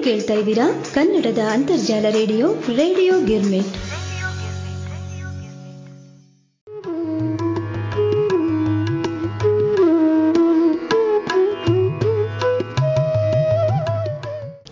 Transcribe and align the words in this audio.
ಕೇಳ್ತಾ 0.00 0.34
ಇದ್ದೀರಾ? 0.34 0.84
ಕನ್ನಡದ 0.94 1.38
ಅಂತರ್ಜಾಲ 1.38 2.06
ರೇಡಿಯೋ 2.10 2.52
ರೇಡಿಯೋ 2.52 3.20
ಗಿರ್ಮಿಟ್. 3.24 3.66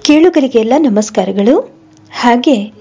ಕೇಳುಗರಿಗೆಲ್ಲ 0.03 0.73
ನಮಸ್ಕಾರಗಳು. 0.79 1.81
ಹಾಗೆ, 2.13 2.73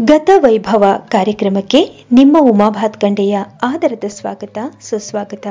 ಗತ 0.00 0.30
ವೈಭವ 0.36 0.84
ಕಾರ್ಯಕ್ರಮಕ್ಕೆ 1.08 2.04
ನಿಮ್ಮ 2.12 2.36
ಉಮಾ 2.40 2.70
ಭಾತ್ಕಂಡೆಯ 2.70 3.38
ಆದರದ 3.62 4.04
ಸ್ವಾಗತ, 4.08 4.58
ಸುಸ್ವಾಗತ. 4.80 5.46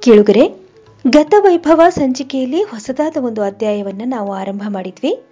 ಕೇಳುಗರೆ 0.00 0.63
ಗತ 1.10 1.34
ವೈಭವ 1.38 1.82
ಸಂಚಿಕೆಯಲ್ಲಿ 1.88 2.62
ಹೊಸದಾದ 2.62 3.16
ಒಂದು 3.20 3.42
ಅಧ್ಯಾಯವನ್ನ 3.42 4.02
ನಾವು 4.06 4.32
ಆರಂಭ 4.32 4.62
ಮಾಡಿದ್ವಿ. 4.68 5.22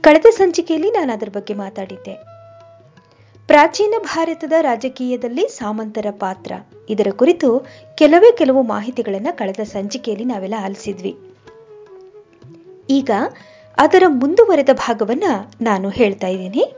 ಕಳೆದ 0.00 0.24
ಸಂಚಿಕೆಯಲ್ಲಿ 0.30 0.90
ನಾನು 0.90 1.12
ಅದರ 1.12 1.28
ಬಗ್ಗೆ 1.34 1.54
ಮಾತಾಡಿದ್ದೆ. 1.54 2.14
ಪ್ರಾಚೀನ 3.46 3.94
ಭಾರತದ 4.02 4.52
ರಾಜಕೀಯದಲ್ಲಿ 4.60 5.48
ಸಾಮಂತರ 5.48 6.06
ಪಾತ್ರ. 6.10 6.52
ಇದರ 6.90 7.06
ಕುರಿತು 7.16 7.66
ಕೆಲವೇ 7.94 8.36
ಕೆಲವು 8.36 8.62
ಮಾಹಿತಿಗಳನ್ನು 8.62 9.36
ಕಳೆದ 9.36 9.62
ಸಂಚಿಕೆಯಲ್ಲಿ 9.62 10.24
ನಾವೆಲ್ಲ 10.24 10.54
ಆಲಿಸಿದ್ವಿ. 10.64 11.16
ಈಗ 12.90 13.10
ಅದರ 13.76 14.02
ಮುಂದುವರೆದ 14.08 14.68
ಭಾಗವನ್ನ 14.72 15.24
ನಾನು 15.60 15.88
ಹೇಳ್ತಾ 15.88 16.26
ಇದ್ದೀನಿ. 16.26 16.74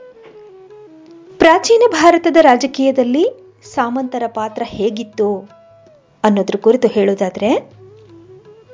ಪ್ರಾಚೀನ 1.37 1.81
ಭಾರತದ 1.91 2.37
ರಾಜಕೀಯದಲ್ಲಿ 2.41 3.29
ಸಾಮಂತರ 3.73 4.23
ಪಾತ್ರ 4.27 4.61
ಹೇಗಿತ್ತು 4.65 5.49
ಅನ್ನೋದ್ರ 6.23 6.55
ಕುರಿತು 6.61 6.87
ಹೇಳೋದಾದ್ರೆ 6.87 7.78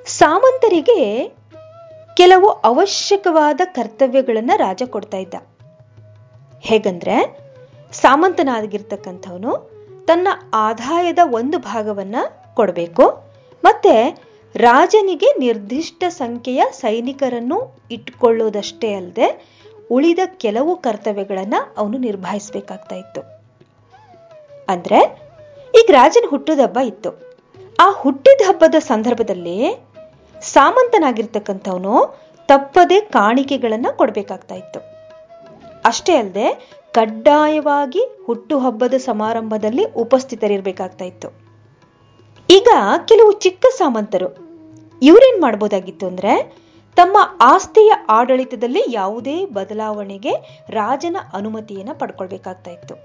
ಸಾಮಂತರಿಗೆ 0.06 1.32
ಕೆಲವು 2.18 2.50
ಅವಶ್ಯಕವಾದ 2.50 3.62
ಕರ್ತವ್ಯಗಳನ್ನ 3.66 4.52
ರಾಜ 4.56 4.82
ಕೊಡ್ತಾ 4.86 5.18
ಇದ್ದ. 5.18 5.34
ಹೇಗಂದ್ರೆ, 6.62 7.38
ಸಾಮಂತನಾಗಿರ್ತಕ್ಕಂಥವನು 7.92 9.72
ತನ್ನ 10.08 10.28
ಆದಾಯದ 10.54 11.20
ಒಂದು 11.32 11.60
ಭಾಗವನ್ನ 11.60 12.16
ಕೊಡಬೇಕು, 12.54 13.24
ಮತ್ತೆ 13.64 14.24
ರಾಜನಿಗೆ 14.56 15.34
ನಿರ್ದಿಷ್ಟ 15.40 16.04
ಸಂಖ್ಯೆಯ 16.10 16.64
ಸೈನಿಕರನ್ನು 16.72 17.78
ಇಟ್ಕೊಳ್ಳೋದಷ್ಟೇ 17.92 18.94
ಅಲ್ಲದೆ 18.94 19.56
ಉಳಿದ 19.92 20.20
ಕೆಲವು 20.26 20.76
ಕರ್ತವ್ಯಗಳನ್ನ 20.76 21.54
ಅವನು 21.78 21.98
ನಿರ್ವಹಿಸಬೇಕಾಗ್ತಾ 21.98 22.96
ಇತ್ತು. 22.96 23.22
ಅಂದ್ರೆ, 24.70 25.22
ಈಗ 25.70 25.86
ರಾಜನ 25.92 26.26
ಹುಟ್ಟಿದ 26.30 26.60
ಹಬ್ಬ 26.60 26.80
ಇತ್ತು. 26.80 27.36
ಆ 27.80 27.92
ಹುಟ್ಟಿದ 27.92 28.42
ಹಬ್ಬದ 28.48 28.76
ಸಂದರ್ಭದಲ್ಲಿ 28.80 29.85
ಸಾಮಂತನಾಗಿರ್ತಕ್ಕಂಥವನು 30.54 31.94
ತಪ್ಪದೇ 32.48 33.02
ಕಾಣಿಕೆಗಳನ್ನು 33.02 33.98
ಕೊಡಬೇಕಾಗ್ತಾ 33.98 34.56
ಇತ್ತು. 34.56 34.80
ಅಷ್ಟೇ 35.86 36.16
ಅಲ್ಲದೆ 36.16 36.48
ಕಡ್ಡಾಯವಾಗಿ 36.92 38.02
ಹುಟ್ಟುಹಬ್ಬದ 38.26 38.94
ಸಮಾರಂಭದಲ್ಲಿ 38.94 39.84
ಉಪಸ್ಥಿತರಿರ್ಬೇಕಾಗ್ತಾ 39.84 41.06
ಇತ್ತು. 41.06 41.30
ಈಗ 42.50 42.68
ಕೆಲವು 43.08 43.32
ಚಿಕ್ಕ 43.32 43.66
ಸಾಮಂತರು 43.78 44.30
ಇವರೇನ್ 45.02 45.42
ಮಾಡ್ಬೋದಾಗಿತ್ತು 45.42 46.08
ಅಂದ್ರೆ 46.08 46.34
ತಮ್ಮ 46.96 47.18
ಆಸ್ತಿಯ 47.42 47.94
ಆಡಳಿತದಲ್ಲಿ 48.10 48.84
ಯಾವುದೇ 48.90 49.46
ಬದಲಾವಣೆಗೆ 49.46 50.64
ರಾಜನ 50.70 51.18
ಅನುಮತಿಯನ್ನ 51.34 51.94
ಪಡ್ಕೊಳ್ಬೇಕಾಗ್ತಾ 51.94 52.72
ಇತ್ತು. 52.72 52.96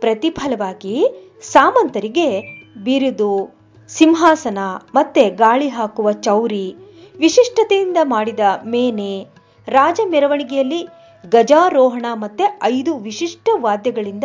ಪ್ರತಿಫಲವಾಗಿ 0.00 0.96
ಸಾಮಂತರಿಗೆ 1.42 2.40
ಬಿರುದು 2.84 3.61
ಸಿಂಹಾಸನ, 3.96 4.58
ಮತ್ತೆ 4.94 5.30
ಗಾಳಿ 5.30 5.68
ಹಾಕುವ 5.68 6.12
ಚೌರಿ, 6.12 6.76
ವಿಶಿಷ್ಟತೆಯಿಂದ 7.18 7.96
ಮಾಡಿದ 8.02 8.40
ಮೇನೆ, 8.66 9.26
ರಾಜ 9.68 10.00
ಮೆರವಣಿಗೆಯಲ್ಲಿ 10.10 10.88
ಗಜಾರೋಹಣ 11.30 12.06
ಮತ್ತೆ 12.14 12.58
ಐದು 12.62 12.98
ವಿಶಿಷ್ಟ 12.98 13.48
ವಾದ್ಯಗಳಿಂದ 13.60 14.24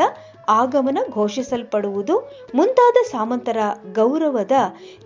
ಆಗಮನ 0.50 0.98
ಘೋಷಿಸಲ್ಪಡುವುದು 1.12 2.34
ಮುಂತಾದ 2.56 2.96
ಸಾಮಂತರ 3.12 3.58
ಗೌರವದ 3.94 4.52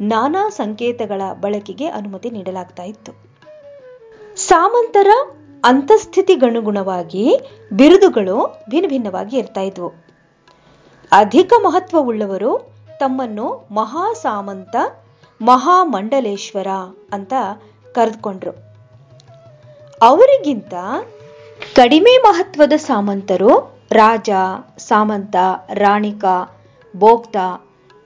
ನಾನಾ 0.02 0.50
ಸಂಕೇತಗಳ 0.50 1.22
ಬಳಕೆಗೆ 1.42 1.88
ಅನುಮತಿ 1.88 2.30
ನೀಡಲಾಗ್ತಾ 2.30 2.84
ಇತ್ತು. 2.84 3.12
ಸಾಮಂತರ 4.36 5.08
ಅಂತಸ್ಥಿತಿಗನುಗುಣವಾಗಿ 5.64 7.40
ಬಿರುದುಗಳು 7.74 8.66
ಭಿನ್ನ 8.70 8.88
ಭಿನ್ನವಾಗಿ 8.88 9.38
ಇರ್ತಾ 9.38 9.62
ಇದ್ವು. 9.62 9.90
ಅಧಿಕ 11.12 11.54
ಮಹತ್ವವುಳ್ಳವರು 11.62 12.71
ತಮ್ಮನ್ನು 13.02 13.68
ಮಹಾಸಾಮಂತ 13.72 14.76
ಮಹಾಮಂಡಲೇಶ್ವರ 15.42 16.68
ಅಂತ 17.14 17.34
ಕರೆದುಕೊಂಡ್ರು. 17.96 18.52
ಅವರಿಗಿಂತ 20.02 20.74
ಕಡಿಮೆ 21.76 22.18
ಮಹತ್ವದ 22.18 22.74
ಸಾಮಂತರು 22.78 23.52
ರಾಜ, 23.92 24.30
ಸಾಮಂತ, 24.78 25.36
ರಾಣಿಕ, 25.74 26.26
ಭೋಕ್ತ 26.98 27.38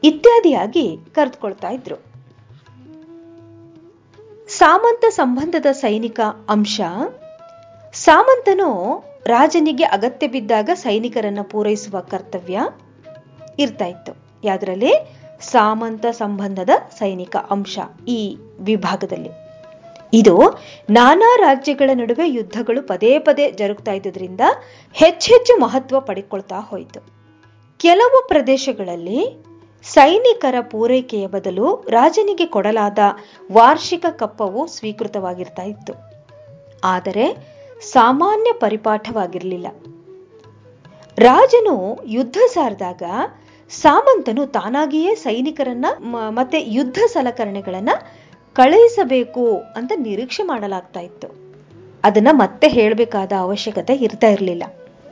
ಇತ್ಯಾದಿಯಾಗಿ 0.04 0.98
ಕರೆದುಕೊಳ್ತಾ 1.16 1.70
ಇದ್ರು. 1.70 1.98
ಸಾಮಂತ 4.48 5.06
ಸಂಬಂಧದ 5.10 5.66
ಸೈನಿಕ 5.72 6.20
ಅಂಶ, 6.50 6.82
ಸಾಮಂತನು 7.94 8.70
ರಾಜನಿಗೆ 9.26 9.84
ಅಗತ್ಯ 9.84 10.28
ಬಿದ್ದಾಗ 10.28 10.70
ಸೈನಿಕರನ್ನ 10.74 11.40
ಪೂರೈಸುವ 11.52 12.00
ಕರ್ತವ್ಯ 12.00 12.60
ಇರ್ತಾ 13.60 13.86
ಇತ್ತು. 13.86 14.25
ಯಾವ್ದ್ರಲ್ಲಿ 14.46 14.94
ಸಾಮಂತ 15.42 16.06
ಸಂಬಂಧದ 16.06 16.70
ಸೈನಿಕ 17.00 17.36
ಅಂಶ 17.36 17.80
ಈ 18.08 18.38
ವಿಭಾಗದಲ್ಲಿ. 18.60 19.30
ಇದು 20.14 20.36
ನಾನಾ 20.90 21.36
ರಾಜ್ಯಗಳ 21.38 21.90
ನಡುವೆ 21.94 22.30
ಯುದ್ಧಗಳು 22.30 22.82
ಪದೇ 22.88 23.20
ಪದೇ 23.20 23.52
ಜರುಗ್ತಾ 23.52 23.92
ಇದ್ದುದರಿಂದ 23.92 24.42
ಹೆಚ್ಚೆಚ್ಚು 24.94 25.60
ಮಹತ್ವ 25.60 26.00
ಪಡೆದುಕೊಳ್ತಾ 26.00 26.60
ಹೋಯಿತು. 26.60 27.00
ಕೆಲವು 27.80 28.28
ಪ್ರದೇಶಗಳಲ್ಲಿ 28.28 29.46
ಸೈನಿಕರ 29.84 30.56
ಪೂರೈಕೆಯ 30.72 31.28
ಬದಲು 31.28 31.86
ರಾಜನಿಗೆ 31.90 32.46
ಕೊಡಲಾದ 32.46 33.00
ವಾರ್ಷಿಕ 33.52 34.06
ಕಪ್ಪವು 34.12 34.68
ಸ್ವೀಕೃತವಾಗಿರ್ತಾ 34.68 35.64
ಇತ್ತು. 35.64 35.94
ಆದರೆ 36.84 37.26
ಸಾಮಾನ್ಯ 37.92 38.54
ಪರಿಪಾಠವಾಗಿರಲಿಲ್ಲ. 38.54 39.68
ರಾಜನು 41.18 41.76
ಯುದ್ಧ 42.06 42.38
ಸಾರಿದಾಗ 42.54 43.04
ಸಾಮಂತನು 43.70 44.48
ತಾನಾಗಿಯೇ 44.48 45.16
ಸೈನಿಕರನ್ನ 45.16 45.86
ಮತ್ತೆ 46.10 46.62
ಯುದ್ಧ 46.62 46.98
ಸಲಕರಣೆಗಳನ್ನ 47.08 47.90
ಕಳುಹಿಸಬೇಕು 48.54 49.58
ಅಂತ 49.76 49.92
ನಿರೀಕ್ಷೆ 49.98 50.44
ಮಾಡಲಾಗ್ತಾ 50.44 51.00
ಇತ್ತು. 51.00 51.28
ಅದನ್ನ 52.04 52.28
ಮತ್ತೆ 52.32 52.68
ಹೇಳಬೇಕಾದ 52.68 53.32
ಅವಶ್ಯಕತೆ 53.40 53.94
ಇರ್ತಾ 53.94 54.28
ಇರಲಿಲ್ಲ. 54.28 54.64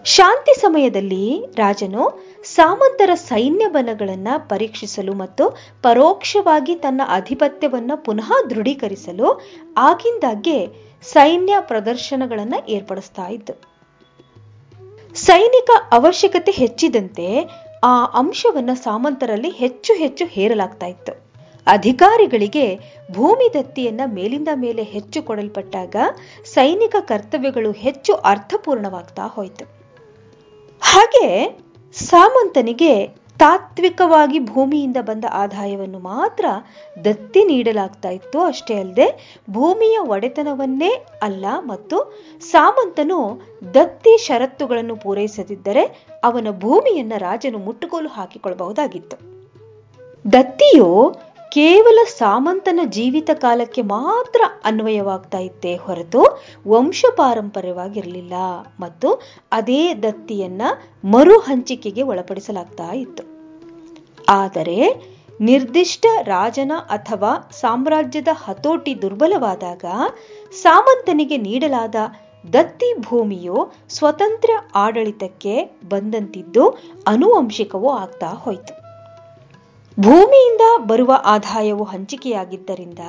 ಶಾಂತಿ 0.06 0.60
ಸಮಯದಲ್ಲಿ 0.60 1.46
ರಾಜನು 1.56 2.24
ಸಾಮಂತರ 2.44 3.14
ಸೈನ್ಯ 3.14 3.68
ಬಲಗಳನ್ನ 3.68 4.28
ಪರೀಕ್ಷಿಸಲು 4.38 5.14
ಮತ್ತು 5.14 5.58
ಪರೋಕ್ಷವಾಗಿ 5.82 6.76
ತನ್ನ 6.76 7.02
ಅಧಿಪತ್ಯವನ್ನ 7.08 7.92
ಪುನಃ 7.96 8.32
ದೃಢೀಕರಿಸಲು 8.50 9.42
ಆಗಿಂದಾಗ್ಗೆ 9.78 10.68
ಸೈನ್ಯ 11.04 11.56
ಪ್ರದರ್ಶನಗಳನ್ನ 11.60 12.56
ಏರ್ಪಡಿಸ್ತಾ 12.70 13.28
ಇತ್ತು. 13.28 13.54
ಸೈನಿಕ 15.16 15.70
ಅವಶ್ಯಕತೆ 15.92 16.52
ಹೆಚ್ಚಿದಂತೆ 16.52 17.28
ಆ 17.84 18.06
ಅಂಶವನ್ನ 18.06 18.74
ಸಾಮಂತರಲ್ಲಿ 18.74 19.50
ಹೆಚ್ಚು 19.50 19.94
ಹೆಚ್ಚು 19.94 20.26
ಹೇರಲಾಗ್ತಾ 20.26 20.86
ಇತ್ತು. 20.86 21.14
ಅಧಿಕಾರಿಗಳಿಗೆ 21.68 22.80
ಭೂಮಿ 23.12 23.54
ದತ್ತಿಯನ್ನ 23.54 24.02
ಮೇಲಿಂದ 24.06 24.48
ಮೇಲೆ 24.56 24.84
ಹೆಚ್ಚು 24.84 25.24
ಕೊಡಲ್ಪಟ್ಟಾಗ 25.24 25.96
ಸೈನಿಕ 26.46 26.96
ಕರ್ತವ್ಯಗಳು 27.00 27.72
ಹೆಚ್ಚು 27.72 28.14
ಅರ್ಥಪೂರ್ಣವಾಗ್ತಾ 28.14 29.28
ಹೋಯಿತು. 29.28 29.66
ಹಾಗೆ 30.82 31.28
ಸಾಮಂತನಿಗೆ 31.94 33.23
ತಾತ್ವಿಕವಾಗಿ 33.44 34.40
ಭೂಮಿಯಿಂದ 34.40 34.98
ಬಂದ 35.02 35.26
ಆದಾಯವನ್ನು 35.32 36.00
ಮಾತ್ರ 36.00 36.46
ದತ್ತಿ 37.06 37.44
ನೀಡಲಾಗ್ತಾ 37.44 38.10
ಇತ್ತು. 38.10 38.42
ಅಷ್ಟೇ 38.42 38.76
ಅಲ್ಲದೆ 38.80 39.40
ಭೂಮಿಯ 39.52 39.98
ಒಡೆತನವನ್ನೇ 39.98 41.06
ಅಲ್ಲ 41.24 41.46
ಮತ್ತು 41.60 41.98
ಸಾಮಂತನು 42.42 43.42
ದತ್ತಿ 43.74 44.18
ಷರತ್ತುಗಳನ್ನು 44.18 44.96
ಪೂರೈಸದಿದ್ದರೆ 44.96 45.84
ಅವನ 46.24 46.48
ಭೂಮಿಯನ್ನ 46.52 47.14
ರಾಜನು 47.18 47.58
ಮುಟ್ಟುಗೋಲು 47.58 48.10
ಹಾಕಿಕೊಳ್ಳಬಹುದಾಗಿತ್ತು. 48.10 49.18
ದತ್ತಿಯು 50.32 51.16
ಕೇವಲ 51.52 52.00
ಸಾಮಂತನ 52.18 52.80
ಜೀವಿತ 52.86 53.30
ಕಾಲಕ್ಕೆ 53.34 53.82
ಮಾತ್ರ 53.82 54.42
ಅನ್ವಯವಾಗ್ತಾ 54.66 55.38
ಇತ್ತೇ 55.38 55.76
ಹೊರತು 55.76 56.22
ವಂಶ 56.68 57.06
ಪಾರಂಪರ್ಯವಾಗಿರಲಿಲ್ಲ 57.16 58.34
ಮತ್ತು 58.80 59.22
ಅದೇ 59.52 59.94
ದತ್ತಿಯನ್ನ 59.94 60.62
ಮರು 61.06 61.40
ಹಂಚಿಕೆಗೆ 61.40 62.02
ಒಳಪಡಿಸಲಾಗ್ತಾ 62.02 62.92
ಇತ್ತು. 62.94 63.33
ಆದರೆ 64.28 64.78
ನಿರ್ದಿಷ್ಟ 65.42 66.06
ರಾಜನ 66.22 66.72
ಅಥವಾ 66.90 67.50
ಸಾಮ್ರಾಜ್ಯದ 67.52 68.28
ಹತೋಟಿ 68.34 69.02
ದುರ್ಬಲವಾದಾಗ 69.02 69.86
ಸಾಮಂತನಿಗೆ 70.54 71.38
ನೀಡಲಾದ 71.38 71.96
ದತ್ತಿ 72.54 72.94
ಭೂಮಿಯು 73.00 73.72
ಸ್ವತಂತ್ರ 73.90 74.50
ಆಡಳಿತಕ್ಕೆ 74.76 75.76
ಬಂದಂತಿದ್ದು 75.88 76.70
ಅನುವಂಶಿಕವೂ 77.08 77.90
ಆಗ್ತಾ 77.90 78.28
ಹೋಯಿತು. 78.28 78.74
ಭೂಮಿಯಿಂದ 80.00 80.62
ಬರುವ 80.88 81.20
ಆದಾಯವು 81.24 81.84
ಹಂಚಿಕೆಯಾಗಿದ್ದರಿಂದ 81.84 83.00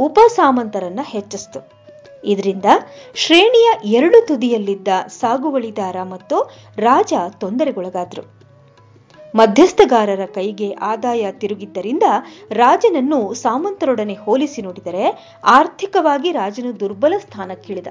ಉಪ 0.00 0.18
ಸಾಮಂತರನ್ನ 0.28 1.00
ಹೆಚ್ಚಿಸ್ತು. 1.04 1.60
ಇದರಿಂದ 2.24 2.64
ಶ್ರೇಣಿಯ 3.14 3.68
ಎರಡು 3.84 4.26
ತುದಿಯಲ್ಲಿದ್ದ 4.26 4.88
ಸಾಗುವಳಿದಾರ 5.06 5.96
ಮತ್ತು 6.02 6.50
ರಾಜ 6.78 7.12
ತೊಂದರೆಗೊಳಗಾದ್ರು. 7.40 8.45
ಮಧ್ಯಸ್ಥಗಾರರ 9.34 10.26
ಕೈಗೆ 10.34 10.76
ಆದಾಯ 10.80 11.32
ತಿರುಗಿದ್ದರಿಂದ 11.32 12.02
ರಾಜನನ್ನು 12.52 13.34
ಸಾಮಂತರೊಡನೆ 13.34 14.14
ಹೋಲಿಸಿ 14.14 14.62
ನೋಡಿದರೆ 14.62 15.34
ಆರ್ಥಿಕವಾಗಿ 15.44 16.32
ರಾಜನು 16.32 16.80
ದುರ್ಬಲ 16.80 17.14
ಸ್ಥಾನಕ್ಕಿಳಿದ. 17.18 17.86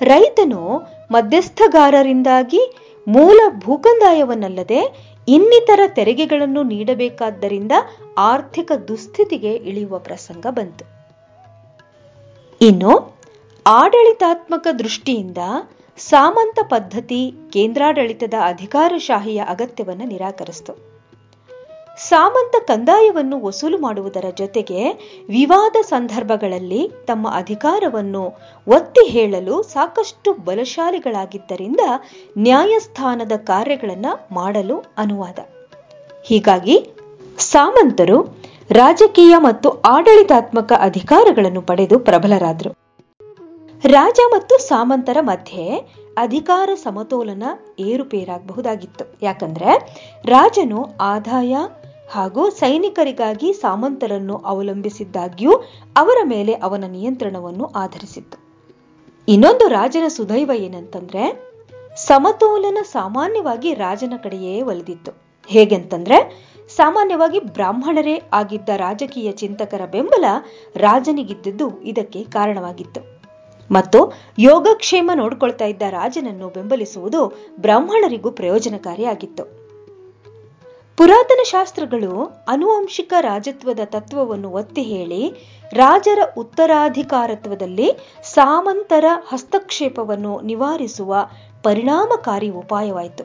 ರೈತನು 0.00 0.78
ಮಧ್ಯಸ್ಥಗಾರರಿಂದಾಗಿ 1.10 2.74
ಮೂಲ 3.08 3.40
ಭೂಕಂದಾಯವನ್ನಲ್ಲದೆ 3.64 4.80
ಇನ್ನಿತರ 5.28 5.80
ತೆರಿಗೆಗಳನ್ನು 5.86 6.62
ನೀಡಬೇಕಾದ್ದರಿಂದ 6.62 7.72
ಆರ್ಥಿಕ 8.18 8.72
ದುಸ್ಥಿತಿಗೆ 8.88 9.54
ಇಳಿಯುವ 9.54 9.98
ಪ್ರಸಂಗ 9.98 10.46
ಬಂತು. 10.50 10.84
ಇನ್ನು 12.62 13.16
ಆಡಳಿತಾತ್ಮಕ 13.66 14.66
ದೃಷ್ಟಿಯಿಂದ 14.78 15.38
ಸಾಮಂತ 15.98 16.58
ಪದ್ಧತಿ 16.62 17.34
ಕೇಂದ್ರಾಡಳಿತದ 17.52 18.34
ಅಧಿಕಾರಶಾಹಿಯ 18.42 19.42
ಅಗತ್ಯವನ್ನು 19.48 20.04
ನಿರಾಕರಿಸಿತು. 20.04 20.96
ಸಾಮಂತ 22.08 22.54
ಕಂದಾಯವನ್ನು 22.68 23.40
ವಸೂಲು 23.40 23.78
ಮಾಡುವುದರ 23.78 24.24
ಜೊತೆಗೆ 24.34 24.92
ವಿವಾದ 25.28 25.76
ಸಂದರ್ಭಗಳಲ್ಲಿ 25.82 26.90
ತಮ್ಮ 27.06 27.30
ಅಧಿಕಾರವನ್ನು 27.30 28.34
ಒತ್ತಿ 28.68 29.08
ಹೇಳಲು 29.08 29.62
ಸಾಕಷ್ಟು 29.62 30.32
ಬಲಶಾಲಿಗಳಾಗಿದ್ದರಿಂದ 30.32 31.80
ನ್ಯಾಯಸ್ಥಾನದ 32.38 33.32
ಕಾರ್ಯಗಳನ್ನು 33.36 34.34
ಮಾಡಲು 34.34 34.84
ಅನುವಾದ. 34.98 35.38
ಹೀಗಾಗಿ 36.24 36.90
ಸಾಮಂತರು 37.38 38.36
ರಾಜಕೀಯ 38.70 39.36
ಮತ್ತು 39.38 39.70
ಆಡಳಿತಾತ್ಮಕ 39.70 40.72
ಅಧಿಕಾರಗಳನ್ನು 40.78 41.62
ಪಡೆದು 41.62 41.98
ಪ್ರಬಲರಾದರು. 41.98 42.85
ರಾಜ 43.84 44.18
ಮತ್ತು 44.32 44.66
ಸಾಮಂತರ 44.68 45.18
ಮಧ್ಯೆ 45.20 45.88
ಅಧಿಕಾರ 46.18 46.70
ಸಮತೋಲನ 46.74 47.42
ಏರುಪೇರಾಗಬಹುದಾಗಿತ್ತು. 47.78 49.04
ಯಾಕಂದ್ರೆ 49.22 49.70
ರಾಜನು 50.24 50.94
ಆದಾಯ 51.00 51.56
ಹಾಗೂ 52.10 52.50
ಸೈನಿಕರಿಗಾಗಿ 52.50 53.52
ಸಾಮಂತರನ್ನು 53.52 54.36
ಅವಲಂಬಿಸಿದ್ದಾಗ್ಯೂ 54.36 55.52
ಅವರ 55.96 56.16
ಮೇಲೆ 56.24 56.52
ಅವನ 56.52 56.84
ನಿಯಂತ್ರಣವನ್ನು 56.84 57.64
ಆಧರಿಸಿತ್ತು. 57.64 58.38
ಇನ್ನೊಂದು 59.28 59.68
ರಾಜನ 59.68 60.08
ಸುದೈವ 60.08 60.50
ಏನಂತಂದ್ರೆ 60.50 61.24
ಸಮತೋಲನ 61.96 62.78
ಸಾಮಾನ್ಯವಾಗಿ 62.82 63.74
ರಾಜನ 63.74 64.12
ಕಡೆಯೇ 64.22 64.62
ಒಲಿದಿತ್ತು. 64.62 65.12
ಹೇಗೆಂತಂದ್ರೆ 65.50 66.18
ಸಾಮಾನ್ಯವಾಗಿ 66.76 67.40
ಬ್ರಾಹ್ಮಣರೇ 67.40 68.22
ಆಗಿದ್ದ 68.32 68.68
ರಾಜಕೀಯ 68.68 69.32
ಚಿಂತಕರ 69.32 69.86
ಬೆಂಬಲ 69.86 70.24
ರಾಜನಿಗಿದ್ದದ್ದು 70.76 71.80
ಇದಕ್ಕೆ 71.80 72.24
ಕಾರಣವಾಗಿತ್ತು. 72.24 73.15
ಮತ್ತು 73.70 74.12
ಯೋಗಕ್ಷೇಮ 74.38 75.10
ನೋಡ್ಕೊಳ್ತಾ 75.14 75.64
ಇದ್ದ 75.64 75.82
ರಾಜನನ್ನು 75.90 76.48
ಬೆಂಬಲಿಸುವುದು 76.48 77.32
ಬ್ರಾಹ್ಮಣರಿಗೂ 77.60 78.30
ಪ್ರಯೋಜನಕಾರಿಯಾಗಿತ್ತು. 78.30 79.66
ಪುರಾತನ 80.96 81.40
ಶಾಸ್ತ್ರಗಳು 81.44 82.44
ಅನುವಂಶಿಕ 82.48 83.12
ರಾಜತ್ವದ 83.20 83.78
ತತ್ವವನ್ನು 83.84 84.50
ಒತ್ತಿ 84.50 84.82
ಹೇಳಿ 84.82 85.32
ರಾಜರ 85.72 86.18
ಉತ್ತರಾಧಿಕಾರತ್ವದಲ್ಲಿ 86.36 87.92
ಸಾಮಂತರ 88.22 89.04
ಹಸ್ತಕ್ಷೇಪವನ್ನು 89.28 90.40
ನಿವಾರಿಸುವ 90.40 91.28
ಪರಿಣಾಮಕಾರಿ 91.62 92.48
ಉಪಾಯವಾಯಿತು. 92.48 93.24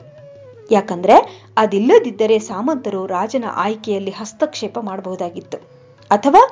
ಯಾಕಂದ್ರೆ 0.70 1.46
ಅದಿಲ್ಲದಿದ್ದರೆ 1.56 2.38
ಸಾಮಂತರು 2.38 3.06
ರಾಜನ 3.06 3.44
ಆಯ್ಕೆಯಲ್ಲಿ 3.54 4.10
ಹಸ್ತಕ್ಷೇಪ 4.10 4.78
ಮಾಡಬಹುದಾಗಿತ್ತು. 4.78 5.58
ಅಥವಾ 6.10 6.50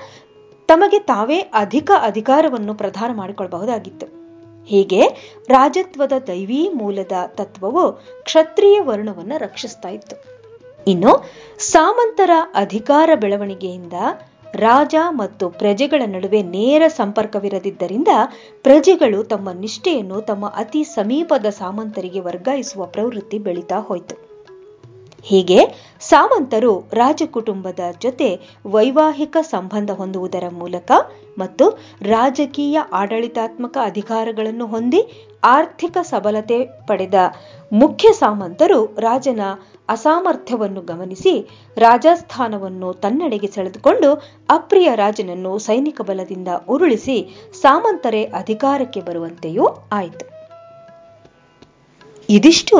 ತಮಗೆ 0.71 0.99
ತಾವೇ 0.99 1.39
ಅಧಿಕ 1.39 1.91
ಅಧಿಕಾರವನ್ನು 2.03 2.75
ಪ್ರದಾನ 2.75 3.11
ಮಾಡಿಕೊಳ್ಳಬಹುದಾಗಿತ್ತು 3.17 4.07
ಹೀಗೆ 4.69 5.03
ರಾಜತ್ವದ 5.49 6.13
ದೈವೀ 6.27 6.69
ಮೂಲದ 6.69 7.13
ತತ್ವವು 7.27 7.93
ಕ್ಷತ್ರಿಯ 8.23 8.81
ವರ್ಣವನ್ನು 8.81 9.39
ರಕ್ಷಿಸ್ತಾ 9.39 9.89
ಇತ್ತು. 9.89 10.17
ಇನ್ನು 10.89 11.25
ಸಾಮಂತರ 11.59 12.31
ಅಧಿಕಾರ 12.55 13.11
ಬೆಳವಣಿಗೆಯಿಂದ 13.15 13.93
ರಾಜ 14.55 14.95
ಮತ್ತು 15.11 15.49
ಪ್ರಜೆಗಳ 15.49 16.03
ನಡುವೆ 16.07 16.43
ನೇರ 16.43 16.83
ಸಂಪರ್ಕವಿರದಿದ್ದರಿಂದ 16.89 18.09
ಪ್ರಜೆಗಳು 18.63 19.25
ತಮ್ಮ 19.25 19.51
ನಿಷ್ಠೆಯನ್ನು 19.51 20.21
ತಮ್ಮ 20.21 20.47
ಅತಿ 20.47 20.85
ಸಮೀಪದ 20.85 21.47
ಸಾಮಂತರಿಗೆ 21.47 22.21
ವರ್ಗಾಯಿಸುವ 22.21 22.87
ಪ್ರವೃತ್ತಿ 22.87 23.39
ಬೆಳೀತಾ 23.39 23.77
ಹೋಯಿತು. 23.77 24.30
ಹೀಗೆ 25.25 25.59
ಸಾಮಂತರು 26.01 26.71
ರಾಜಕುಟುಂಬದ 26.93 27.81
ಜೊತೆ 28.01 28.29
ವೈವಾಹಿಕ 28.67 29.37
ಸಂಬಂಧ 29.41 29.91
ಹೊಂದುವುದರ 29.91 30.45
ಮೂಲಕ 30.53 30.91
ಮತ್ತು 31.39 31.65
ರಾಜಕೀಯ 32.03 32.79
ಆಡಳಿತಾತ್ಮಕ 32.93 33.77
ಅಧಿಕಾರಗಳನ್ನು 33.85 34.67
ಹೊಂದಿ 34.67 35.03
ಆರ್ಥಿಕ 35.43 35.97
ಸಬಲತೆ 36.03 36.59
ಪಡೆದ 36.87 37.15
ಮುಖ್ಯ 37.73 38.09
ಸಾಮಂತರು 38.13 38.81
ರಾಜನ 38.99 39.41
ಅಸಾಮರ್ಥ್ಯವನ್ನು 39.89 40.81
ಗಮನಿಸಿ 40.81 41.35
ರಾಜಸ್ಥಾನವನ್ನು 41.77 42.93
ತನ್ನೆಡೆಗೆ 42.93 43.47
ಸೆಳೆದುಕೊಂಡು 43.47 44.11
ಅಪ್ರಿಯ 44.49 44.95
ರಾಜನನ್ನು 44.95 45.59
ಸೈನಿಕ 45.59 46.01
ಬಲದಿಂದ 46.01 46.49
ಉರುಳಿಸಿ 46.69 47.17
ಸಾಮಂತರೇ 47.63 48.25
ಅಧಿಕಾರಕ್ಕೆ 48.25 49.01
ಬರುವಂತೆಯೂ 49.01 49.67
ಆಯಿತು. 49.93 50.27
ಇದಿಷ್ಟು 52.29 52.79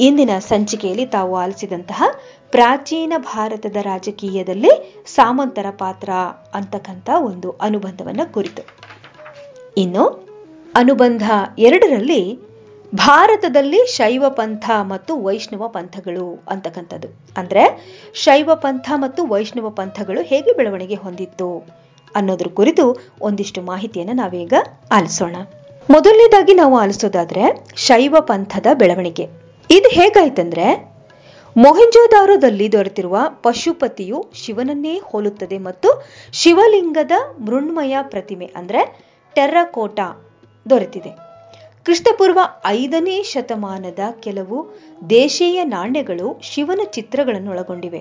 ಇಂದಿನ 0.00 0.30
ಸಂಚಿಕೆಯಲ್ಲಿ 0.38 1.06
ತಾವು 1.06 1.36
ಆಲಿಸಿದಂತಹ 1.36 2.02
ಪ್ರಾಚೀನ 2.50 3.12
ಭಾರತದ 3.18 3.76
ರಾಜಕೀಯದಲ್ಲಿ 3.82 5.02
ಸಾಮಂತರ 5.06 5.66
ಪಾತ್ರ 5.70 6.10
ಅಂತಕ್ಕಂಥ 6.54 7.10
ಒಂದು 7.24 7.50
ಅನುಬಂಧವನ್ನು 7.50 8.32
ಕುರಿತು. 8.32 8.62
ಇನ್ನು 9.76 10.04
ಅನುಬಂಧ 10.74 11.30
ಎರಡರಲ್ಲಿ 11.58 12.38
ಭಾರತದಲ್ಲಿ 12.94 13.86
ಶೈವ 13.86 14.24
ಪಂಥ 14.28 14.70
ಮತ್ತು 14.82 15.22
ವೈಷ್ಣವ 15.22 15.68
ಪಂಥಗಳು 15.68 16.44
ಅಂತಕ್ಕಂಥದ್ದು. 16.48 17.08
ಅಂದ್ರೆ 17.36 17.64
ಶೈವ 18.14 18.50
ಪಂಥ 18.54 18.92
ಮತ್ತು 18.94 19.26
ವೈಷ್ಣವ 19.26 19.70
ಪಂಥಗಳು 19.70 20.22
ಹೇಗೆ 20.22 20.52
ಬೆಳವಣಿಗೆ 20.52 20.94
ಹೊಂದಿತ್ತು 20.94 21.66
ಅನ್ನೋದ್ರ 22.16 22.46
ಕುರಿತು 22.48 22.96
ಒಂದಿಷ್ಟು 23.20 23.62
ಮಾಹಿತಿಯನ್ನು 23.62 24.12
ನಾವೀಗ 24.12 24.54
ಆಲಿಸೋಣ. 24.92 25.36
ಮೊದಲನೇದಾಗಿ 25.90 26.54
ನಾವು 26.54 26.78
ಆಲಿಸೋದಾದ್ರೆ 26.78 27.66
ಶೈವ 27.76 28.16
ಪಂಥದ 28.20 28.66
ಬೆಳವಣಿಗೆ. 28.74 29.39
ಇದು 29.70 29.88
ಹೇಗಾಯ್ತಂದ್ರೆ, 29.88 30.90
ಮೊಹೆಂಜೋದಾರೋದಲ್ಲಿ 31.56 32.72
ದೊರೆತಿರುವ 32.72 33.18
ಪಶುಪತಿಯು 33.42 34.26
ಶಿವನನ್ನೇ 34.34 35.00
ಹೋಲುತ್ತದೆ 35.04 35.58
ಮತ್ತು 35.58 36.04
ಶಿವಲಿಂಗದ 36.32 37.10
ಮೃಣ್ಮಯ 37.38 37.96
ಪ್ರತಿಮೆ 38.02 38.46
ಅಂದ್ರೆ 38.56 39.00
ಟೆರ್ರಕೋಟಾ 39.34 40.32
ದೊರೆತಿದೆ. 40.70 41.10
ಕ್ರಿಸ್ತಪೂರ್ವ 41.84 42.38
ಐದನೇ 42.66 43.22
ಶತಮಾನದ 43.22 43.98
ಕೆಲವು 44.20 44.76
ದೇಶೀಯ 45.10 45.64
ನಾಣ್ಯಗಳು 45.64 46.38
ಶಿವನ 46.42 46.80
ಚಿತ್ರಗಳನ್ನು 46.84 47.50
ಒಳಗೊಂಡಿವೆ 47.50 48.00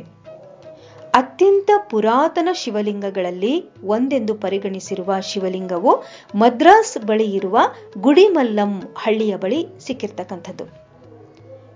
ಅತ್ಯಂತ 1.14 1.72
ಪುರಾತನ 1.90 2.50
ಶಿವಲಿಂಗಗಳಲ್ಲಿ 2.54 3.66
ಒಂದೆಂದು 3.84 4.36
ಪರಿಗಣಿಸಿರುವ 4.36 5.20
ಶಿವಲಿಂಗವು 5.22 6.04
ಮದ್ರಾಸ್ 6.36 6.98
ಬಳಿ 6.98 7.32
ಇರುವ 7.32 7.60
ಗುಡಿಮಲ್ಲಂ 7.98 8.96
ಹಳ್ಳಿಯ 8.98 9.36
ಬಳಿ 9.38 9.66
ಸಿಕ್ಕಿರ್ತಕ್ಕಂಥದ್ದು. 9.80 10.89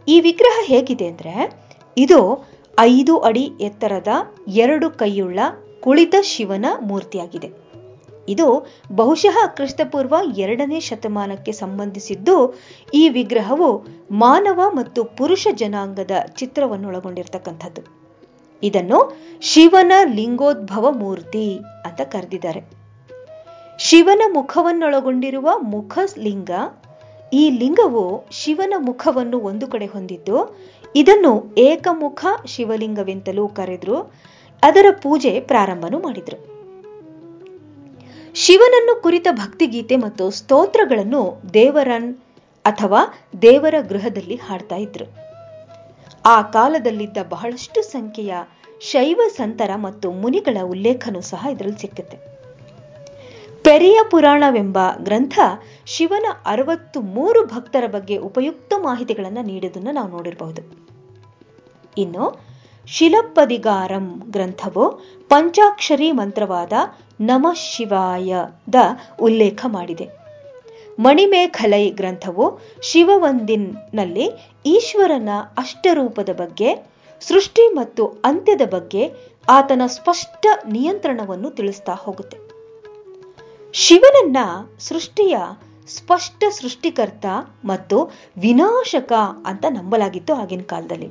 ಈ 0.08 0.20
ವಿಗ್ರಹ 0.20 0.60
ಹೇಗಿದೆ 0.64 1.08
ಅಂದ್ರೆ 1.08 1.34
ಇದು 1.98 2.48
ಐದು 2.80 3.18
ಅಡಿ 3.18 3.44
ಎತ್ತರದ 3.62 4.08
ಎರಡು 4.48 4.90
ಕೈಯುಳ್ಳ 4.90 5.40
ಕುಳಿತ 5.82 6.16
ಶಿವನ 6.22 6.66
ಮೂರ್ತಿಯಾಗಿದೆ. 6.82 7.50
ಇದು 8.30 8.68
ಬಹುಶಃ 8.96 9.48
ಕ್ರಿಸ್ತಪೂರ್ವ 9.48 10.16
ಎರಡನೇ 10.38 10.80
ಶತಮಾನಕ್ಕೆ 10.80 11.52
ಸಂಬಂಧಿಸಿದ್ದು 11.52 12.56
ಈ 12.94 13.10
ವಿಗ್ರಹವು 13.10 13.86
ಮಾನವ 14.12 14.62
ಮತ್ತು 14.70 15.04
ಪುರುಷ 15.04 15.48
ಜನಾಂಗದ 15.56 16.12
ಚಿತ್ರವನ್ನು 16.36 16.88
ಒಳಗೊಂಡಿರ್ತಕ್ಕಂಥದ್ದು 16.88 17.82
ಇದನ್ನು 18.64 19.00
ಶಿವನ 19.42 19.92
ಲಿಂಗೋದ್ಭವ 20.14 20.92
ಮೂರ್ತಿ 20.92 21.58
ಅಂತ 21.86 22.02
ಕರೆದಿದ್ದಾರೆ. 22.02 22.62
ಶಿವನ 23.80 24.22
ಮುಖವನ್ನೊಳಗೊಂಡಿರುವ 24.34 25.50
ಮುಖ 25.58 26.00
ಲಿಂಗ 26.18 26.52
ಈ 27.34 27.50
ಲಿಂಗವು 27.50 28.28
ಶಿವನ 28.32 28.74
ಮುಖವನ್ನು 28.78 29.40
ಒಂದು 29.40 29.68
ಕಡೆ 29.68 29.86
ಹೊಂದಿದ್ದು, 29.86 30.58
ಇದನ್ನು 30.96 31.54
ಏಕಮುಖ 31.58 32.26
ಶಿವಲಿಂಗವೆಂತಲೂ 32.46 33.48
ಕರೆದ್ರು, 33.48 33.98
ಅದರ 34.64 34.86
ಪೂಜೆ 35.04 35.40
ಪ್ರಾರಂಭನೂ 35.40 36.00
ಮಾಡಿದ್ರು. 36.00 36.38
ಶಿವನನ್ನು 38.36 39.02
ಕುರಿತ 39.02 39.28
ಭಕ್ತಿಗೀತೆ 39.32 39.96
ಮತ್ತು 39.96 40.30
ಸ್ತೋತ್ರಗಳನ್ನು 40.32 41.42
ದೇವರನ್ 41.54 42.16
ಅಥವಾ 42.66 43.02
ದೇವರ 43.42 43.76
ಗೃಹದಲ್ಲಿ 43.90 44.36
ಹಾಡ್ತಾ 44.36 44.76
ಇದ್ರು. 44.76 45.06
ಆ 46.26 46.42
ಕಾಲದಲ್ಲಿದ್ದ 46.42 47.18
ಬಹಳಷ್ಟು 47.30 47.82
ಸಂಖ್ಯೆಯ 47.82 48.34
ಶೈವ 48.82 49.22
ಸಂತರ 49.38 49.72
ಮತ್ತು 49.76 50.12
ಮುನಿಗಳ 50.12 50.58
ಉಲ್ಲೇಖನೂ 50.64 51.22
ಸಹ 51.22 51.48
ಇದರಲ್ಲಿ 51.52 51.80
ಸಿಕ್ಕುತ್ತೆ. 51.80 52.33
ಪೆರಿಯ 53.64 54.00
ಪುರಾಣವೆಂಬ 54.12 54.78
ಗ್ರಂಥ 54.98 55.40
ಶಿವನ 55.86 56.26
ಅರವತ್ತು 56.46 57.02
ಮೂರು 57.02 57.46
ಭಕ್ತರ 57.46 57.84
ಬಗ್ಗೆ 57.88 58.18
ಉಪಯುಕ್ತ 58.18 58.74
ಮಾಹಿತಿಗಳನ್ನು 58.78 59.42
ನೀಡೋದನ್ನು 59.42 59.92
ನಾವು 59.92 60.10
ನೋಡಿರಬಹುದು. 60.10 60.62
ಇನ್ನು 61.98 62.26
ಶಿಲಪ್ಪದಿಗಾರಂ 62.88 64.24
ಗ್ರಂಥವು 64.30 64.92
ಪಂಚಾಕ್ಷರಿ 65.30 66.12
ಮಂತ್ರವಾದ 66.12 66.74
ನಮ 67.22 67.48
ಶಿವಾಯದ 67.54 68.76
ಉಲ್ಲೇಖ 69.22 69.66
ಮಾಡಿದೆ. 69.68 70.10
ಮಣಿಮೇಖಲೈ 71.00 71.90
ಗ್ರಂಥವು 71.90 72.60
ಶಿವವಂದಿನಲ್ಲಿ 72.82 74.26
ಈಶ್ವರನ 74.66 75.30
ಅಷ್ಟರೂಪದ 75.58 76.30
ಬಗ್ಗೆ, 76.34 76.72
ಸೃಷ್ಟಿ 77.22 77.68
ಮತ್ತು 77.74 78.06
ಅಂತ್ಯದ 78.08 78.62
ಬಗ್ಗೆ 78.70 79.12
ಆತನ 79.50 79.82
ಸ್ಪಷ್ಟ 79.88 80.46
ನಿಯಂತ್ರಣವನ್ನು 80.68 81.52
ತಿಳಿಸ್ತಾ 81.52 81.94
ಹೋಗುತ್ತೆ. 81.94 82.43
ಶಿವನನ್ನ 83.76 84.38
ಸೃಷ್ಟಿಯ 84.80 85.38
ಸ್ಪಷ್ಟ 85.88 86.44
ಸೃಷ್ಟಿಕರ್ತ 86.50 87.26
ಮತ್ತು 87.66 88.04
ವಿನಾಶಕ 88.42 89.14
ಅಂತ 89.46 89.66
ನಂಬಲಾಗಿತ್ತು 89.70 90.34
ಆಗಿನ 90.34 90.62
ಕಾಲದಲ್ಲಿ. 90.62 91.08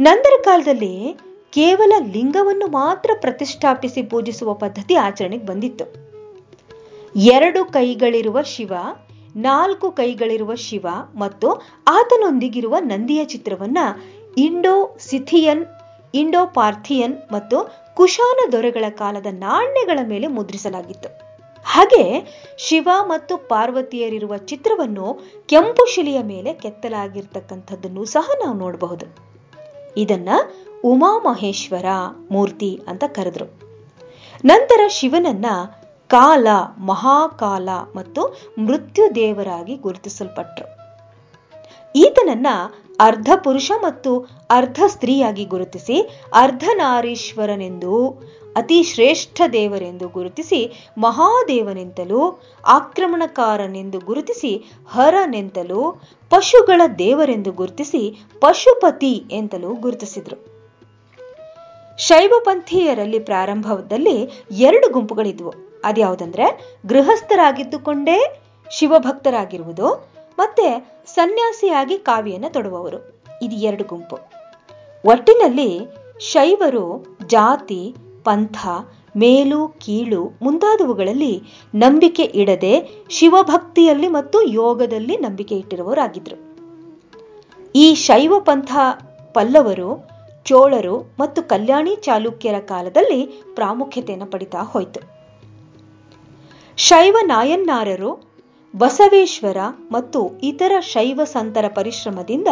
ನಂತರ 0.00 0.42
ಕಾಲದಲ್ಲಿ 0.44 1.16
ಕೇವಲ 1.50 1.92
ಲಿಂಗವನ್ನು 2.12 2.66
ಮಾತ್ರ 2.66 3.10
ಪ್ರತಿಷ್ಠಾಪಿಸಿ 3.20 4.02
ಪೂಜಿಸುವ 4.02 4.54
ಪದ್ಧತಿ 4.54 4.94
ಆಚರಣೆಗೆ 4.94 5.46
ಬಂದಿತ್ತು. 5.46 5.84
ಎರಡು 7.16 7.64
ಕೈಗಳಿರುವ 7.64 8.42
ಶಿವ, 8.42 8.72
ನಾಲ್ಕು 9.36 9.90
ಕೈಗಳಿರುವ 9.90 10.54
ಶಿವ 10.54 10.86
ಮತ್ತು 11.14 11.48
ಆತನೊಂದಿಗಿರುವ 11.88 12.76
ನಂದಿಯ 12.78 13.24
ಚಿತ್ರವನ್ನ 13.24 13.78
ಇಂಡೋ 14.36 14.96
ಸಿಥಿಯನ್ 14.98 15.66
ಇಂಡೋ 16.14 16.46
ಪಾರ್ಥಿಯನ್ 16.46 17.32
ಮತ್ತು 17.32 17.76
ಕುಶಾನ 17.94 18.52
ದೊರೆಗಳ 18.52 18.84
ಕಾಲದ 18.90 19.26
ನಾಣ್ಯಗಳ 19.30 19.98
ಮೇಲೆ 20.08 20.26
ಮುದ್ರಿಸಲಾಗಿತ್ತು. 20.26 21.08
ಹಾಗೆ 21.64 22.24
ಶಿವ 22.58 22.88
ಮತ್ತು 23.02 23.36
ಪಾರ್ವತಿಯರಿರುವ 23.36 24.36
ಚಿತ್ರವನ್ನು 24.36 25.20
ಕೆಂಪು 25.46 25.94
ಶಿಲೆಯ 25.94 26.22
ಮೇಲೆ 26.22 26.54
ಕೆತ್ತಲಾಗಿರ್ತಕ್ಕಂಥದ್ದನ್ನು 26.54 28.04
ಸಹ 28.04 28.30
ನಾವು 28.44 28.56
ನೋಡಬಹುದು. 28.56 29.06
ಇದನ್ನ 29.96 30.28
ಉಮಾಮಹೇಶ್ವರ 30.84 31.84
ಮೂರ್ತಿ 32.30 32.80
ಅಂತ 32.88 33.04
ಕರೆದ್ರು. 33.06 33.44
ನಂತರ 34.44 34.80
ಶಿವನನ್ನ 34.88 35.46
ಕಾಲ, 36.08 36.46
ಮಹಾಕಾಲ 36.78 37.68
ಮತ್ತು 37.96 38.40
ಮೃತ್ಯು 38.58 39.14
ದೇವರಾಗಿ 39.14 39.76
ಗುರುತಿಸಲ್ಪಟ್ರು. 39.76 40.81
ಈತನನ್ನ 41.96 42.46
ಅರ್ಧ 43.00 43.30
ಪುರುಷ 43.44 43.72
ಮತ್ತು 43.82 44.18
ಅರ್ಧ 44.50 44.82
ಸ್ತ್ರೀಯಾಗಿ 44.86 45.44
ಗುರುತಿಸಿ 45.44 46.20
ಅರ್ಧನಾರೀಶ್ವರನೆಂದು, 46.34 48.08
ಅತಿ 48.56 48.82
ಶ್ರೇಷ್ಠ 48.82 49.42
ದೇವರೆಂದು 49.52 50.08
ಗುರುತಿಸಿ 50.08 50.88
ಮಹಾದೇವನೆಂತಲೂ, 50.98 52.40
ಆಕ್ರಮಣಕಾರನೆಂದು 52.66 53.98
ಗುರುತಿಸಿ 53.98 54.72
ಹರನೆಂತಲೂ, 54.90 56.02
ಪಶುಗಳ 56.30 56.82
ದೇವರೆಂದು 56.98 57.52
ಗುರುತಿಸಿ 57.52 58.26
ಪಶುಪತಿ 58.40 59.24
ಎಂತಲೂ 59.30 59.74
ಗುರುತಿಸಿದ್ರು. 59.74 60.52
ಶೈವಪಂಥೀಯರಲ್ಲಿ 61.98 63.18
ಪ್ರಾರಂಭದಲ್ಲಿ 63.18 64.44
ಎರಡು 64.50 64.92
ಗುಂಪುಗಳಿದ್ವು. 64.92 65.54
ಅದ್ಯಾವುದಂದ್ರೆ, 65.84 66.76
ಗೃಹಸ್ಥರಾಗಿದ್ದುಕೊಂಡೇ 66.86 68.40
ಶಿವಭಕ್ತರಾಗಿರುವುದು 68.70 70.11
ಮತ್ತೆ 70.38 70.96
ಸನ್ಯಾಸಿಯಾಗಿ 71.06 71.98
ಕಾವಿಯನ್ನು 71.98 72.52
ತೊಡುವವರು. 72.52 73.22
ಇದು 73.42 73.56
ಎರಡು 73.56 73.84
ಗುಂಪು. 73.84 74.18
ಒಟ್ಟಿನಲ್ಲಿ 75.04 75.80
ಶೈವರು, 76.20 77.16
ಜಾತಿ, 77.26 77.94
ಪಂಥ, 78.24 78.66
ಮೇಲು, 79.16 79.68
ಕೀಳು 79.68 80.32
ಮುಂತಾದವುಗಳಲ್ಲಿ 80.42 81.42
ನಂಬಿಕೆ 81.74 82.22
ಇಡದೆ 82.22 83.04
ಶಿವಭಕ್ತಿಯಲ್ಲಿ 83.10 84.08
ಮತ್ತು 84.08 84.42
ಯೋಗದಲ್ಲಿ 84.42 85.16
ನಂಬಿಕೆ 85.16 85.54
ಇಟ್ಟಿರುವವರಾಗಿದ್ರು 85.54 86.52
ಈ 87.74 87.94
ಶೈವ 87.94 88.40
ಪಂಥ 88.40 88.72
ಪಲ್ಲವರು, 89.34 90.08
ಚೋಳರು 90.44 90.98
ಮತ್ತು 91.20 91.42
ಕಲ್ಯಾಣಿ 91.42 91.96
ಚಾಲುಕ್ಯರ 91.96 92.58
ಕಾಲದಲ್ಲಿ 92.58 93.44
ಪ್ರಾಮುಖ್ಯತೆಯನ್ನು 93.54 94.26
ಪಡಿತಾ 94.26 94.58
ಹೋಯಿತು. 94.58 95.00
ಶೈವ 96.76 97.16
ನಾಯನ್ನಾರರು 97.22 98.31
ಬಸವೇಶ್ವರ 98.76 99.56
ಮತ್ತು 99.90 100.40
ಇತರ 100.42 100.72
ಶೈವ 100.80 101.20
ಸಂತರ 101.24 101.64
ಪರಿಶ್ರಮದಿಂದ 101.68 102.48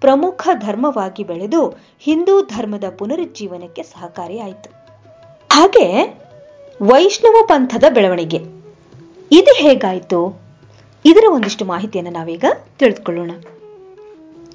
ಪ್ರಮುಖ 0.00 0.48
ಧರ್ಮವಾಗಿ 0.58 1.24
ಬೆಳೆದು 1.24 1.76
ಹಿಂದೂ 1.98 2.46
ಧರ್ಮದ 2.46 2.84
ಪುನರುಜ್ಜೀವನಕ್ಕೆ 2.98 3.82
ಸಹಕಾರಿಯಾಯಿತು. 3.82 4.70
ಹಾಗೆ 5.52 6.18
ವೈಷ್ಣವ 6.82 7.46
ಪಂಥದ 7.46 7.84
ಬೆಳವಣಿಗೆ. 7.90 8.38
ಇದು 9.32 9.54
ಹೇಗಾಯಿತು? 9.54 10.40
ಇದರ 11.04 11.24
ಒಂದಿಷ್ಟು 11.30 11.64
ಮಾಹಿತಿಯನ್ನು 11.64 12.12
ನಾವೀಗ 12.12 12.44
ತಿಳಿದುಕೊಳ್ಳೋಣ. 12.78 13.30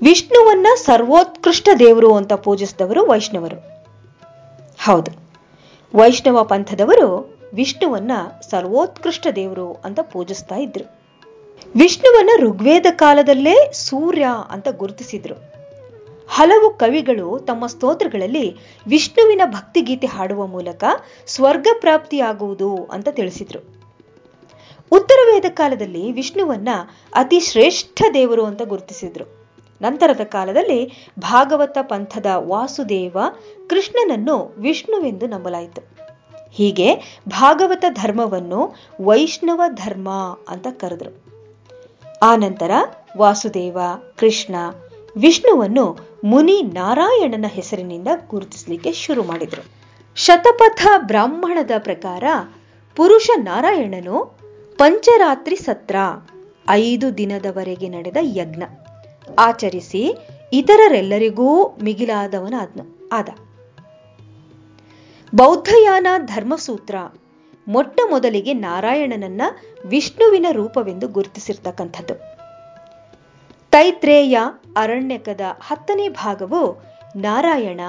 ವಿಷ್ಣುವನ್ನ 0.02 0.68
ಸರ್ವೋತ್ಕೃಷ್ಟ 0.78 1.70
ದೇವರು 1.80 2.14
ಅಂತ 2.16 2.34
ಪೂಜಿಸಿದವರು 2.34 3.06
ವೈಷ್ಣವರು. 3.06 3.60
ಹೌದು, 4.84 5.12
ವೈಷ್ಣವ 5.96 6.44
ಪಂಥದವರು 6.44 7.38
ವಿಷ್ಣುವನ್ನ 7.54 8.12
ಸರ್ವೋತ್ಕೃಷ್ಟ 8.50 9.28
ದೇವರು 9.36 9.74
ಅಂತ 9.86 10.00
ಪೂಜಿಸ್ತಾ 10.00 10.56
ಇದ್ರು. 10.56 10.95
ವಿಷ್ಣುವನ್ನ 11.76 12.30
ಋಗ್ವೇದ 12.42 12.86
ಕಾಲದಲ್ಲೇ 12.92 13.72
ಸೂರ್ಯ 13.74 14.26
ಅಂತ 14.50 14.68
ಗುರುತಿಸಿದ್ರು. 14.68 15.56
ಹಲವು 16.30 16.74
ಕವಿಗಳು 16.74 17.40
ತಮ್ಮ 17.40 17.68
ಸ್ತೋತ್ರಗಳಲ್ಲಿ 17.68 18.56
ವಿಷ್ಣುವಿನ 18.88 19.42
ಭಕ್ತಿಗೀತೆ 19.46 20.08
ಹಾಡುವ 20.08 20.46
ಮೂಲಕ 20.46 20.84
ಸ್ವರ್ಗ 21.28 21.68
ಪ್ರಾಪ್ತಿಯಾಗುವುದು 21.80 22.76
ಅಂತ 22.76 23.08
ತಿಳಿಸಿದ್ರು. 23.12 23.60
ಉತ್ತರ 24.92 25.16
ವೇದ 25.26 25.46
ಕಾಲದಲ್ಲಿ 25.50 26.12
ವಿಷ್ಣುವನ್ನ 26.12 26.70
ಅತಿ 27.16 27.40
ಶ್ರೇಷ್ಠ 27.40 28.02
ದೇವರು 28.14 28.46
ಅಂತ 28.46 28.62
ಗುರುತಿಸಿದ್ರು. 28.62 29.50
ನಂತರದ 29.82 30.24
ಕಾಲದಲ್ಲಿ 30.24 31.10
ಭಾಗವತ 31.20 31.78
ಪಂಥದ 31.82 32.26
ವಾಸುದೇವ 32.36 33.18
ಕೃಷ್ಣನನ್ನು 33.70 34.56
ವಿಷ್ಣುವೆಂದು 34.58 35.28
ನಂಬಲಾಯಿತು. 35.28 35.82
ಹೀಗೆ 36.52 37.20
ಭಾಗವತ 37.30 37.86
ಧರ್ಮವನ್ನು 37.90 38.76
ವೈಷ್ಣವ 39.04 39.62
ಧರ್ಮ 39.68 40.38
ಅಂತ 40.48 40.68
ಕರೆದ್ರು. 40.72 41.26
ಆನಂತರ 42.22 42.72
ವಾಸುದೇವ, 43.18 43.78
ಕೃಷ್ಣ 44.18 44.56
ವಿಷ್ಣುವನ್ನು 45.18 45.98
ಮುನಿ 46.24 46.62
ನಾರಾಯಣನ 46.62 47.46
ಹೆಸರಿನಿಂದ 47.48 48.08
ಗುರುತಿಸಲಿಕ್ಕೆ 48.30 48.92
ಶುರು 48.92 49.24
ಮಾಡಿದರು. 49.24 49.66
ಶತಪಥ 50.16 50.88
ಬ್ರಾಹ್ಮಣದ 50.98 51.72
ಪ್ರಕಾರ 51.78 52.24
ಪುರುಷ 52.96 53.30
ನಾರಾಯಣನು 53.36 54.40
ಪಂಚರಾತ್ರಿ 54.78 55.56
ಸತ್ರ, 55.56 55.96
ಐದು 56.70 57.18
ದಿನದವರೆಗೆ 57.18 57.90
ನಡೆದ 57.90 58.18
ಯಜ್ಞ. 58.22 58.64
ಆಚರಿಸಿ 59.40 60.28
ಇತರರೆಲ್ಲರಿಗೂ 60.54 61.78
ಮಿಗಿಲಾದವನ 61.84 62.54
ಆದ. 63.12 63.30
ಬೌದ್ಧಯಾನ 65.36 66.08
ಧರ್ಮಸೂತ್ರ 66.18 66.96
ಮೊಟ್ಟ 67.68 68.00
ಮೊದಲಿಗೆ 68.10 68.54
ನಾರಾಯಣನನ್ನ 68.54 69.42
ವಿಷ್ಣುವಿನ 69.86 70.46
ರೂಪವೆಂದು 70.52 71.08
ಗುರುತಿಸಿರ್ತಕ್ಕಂಥದ್ದು. 71.08 72.16
ತೈತ್ರೇಯ 73.72 74.38
ಅರಣ್ಯಕದ 74.78 75.42
ಹತ್ತನೇ 75.62 76.10
ಭಾಗವು 76.10 76.82
ನಾರಾಯಣ, 77.16 77.82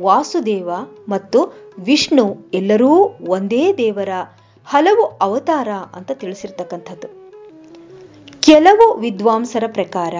ವಾಸುದೇವ 0.00 0.70
ಮತ್ತು 1.08 1.54
ವಿಷ್ಣು 1.78 2.36
ಎಲ್ಲರೂ 2.54 3.16
ಒಂದೇ 3.28 3.72
ದೇವರ 3.72 4.08
ಹಲವು 4.66 5.04
ಅವತಾರ 5.04 5.68
ಅಂತ 5.68 6.10
ತಿಳಿಸಿರ್ತಕ್ಕಂಥದ್ದು. 6.14 7.22
ಕೆಲವು 8.40 8.96
ವಿದ್ವಾಂಸರ 8.96 9.64
ಪ್ರಕಾರ 9.66 10.14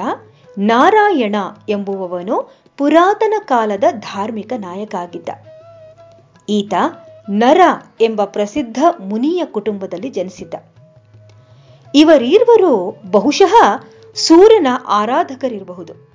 ನಾರಾಯಣ 0.58 1.36
ಎಂಬುವವನು 1.68 2.52
ಪುರಾತನ 2.78 3.34
ಕಾಲದ 3.44 3.84
ಧಾರ್ಮಿಕ 3.92 4.52
ನಾಯಕ 4.58 4.94
ಆಗಿದ್ದ. 4.94 5.28
ಈತ 6.48 6.74
ನರ 7.30 7.60
ಎಂಬ 8.00 8.24
ಪ್ರಸಿದ್ಧ 8.24 8.84
ಮುನಿಯ 9.00 9.44
ಕುಟುಂಬದಲ್ಲಿ 9.44 10.08
ಜನಿಸಿದ್ದ. 10.10 10.54
ಇವರೀರ್ವರು 11.94 12.96
ಬಹುಶಃ 13.10 13.54
ಸೂರ್ಯನ 14.14 14.66
ಆರಾಧಕರಿರಬಹುದು. 14.86 16.12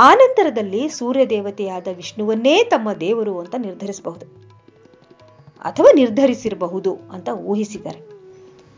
ಆನಂತರದಲ್ಲಿ 0.00 0.88
ಸೂರ್ಯ 0.88 1.26
ದೇವತೆಯಾದ 1.26 1.88
ವಿಷ್ಣುವನ್ನೇ 1.96 2.64
ತಮ್ಮ 2.64 2.92
ದೇವರು 2.92 3.38
ಅಂತ 3.38 3.54
ನಿರ್ಧರಿಸಬಹುದು. 3.58 4.26
ಅಥವಾ 5.60 5.92
ನಿರ್ಧರಿಸಿರಬಹುದು 5.92 6.98
ಅಂತ 7.12 7.28
ಊಹಿಸಿದ್ದಾರೆ. 7.28 8.00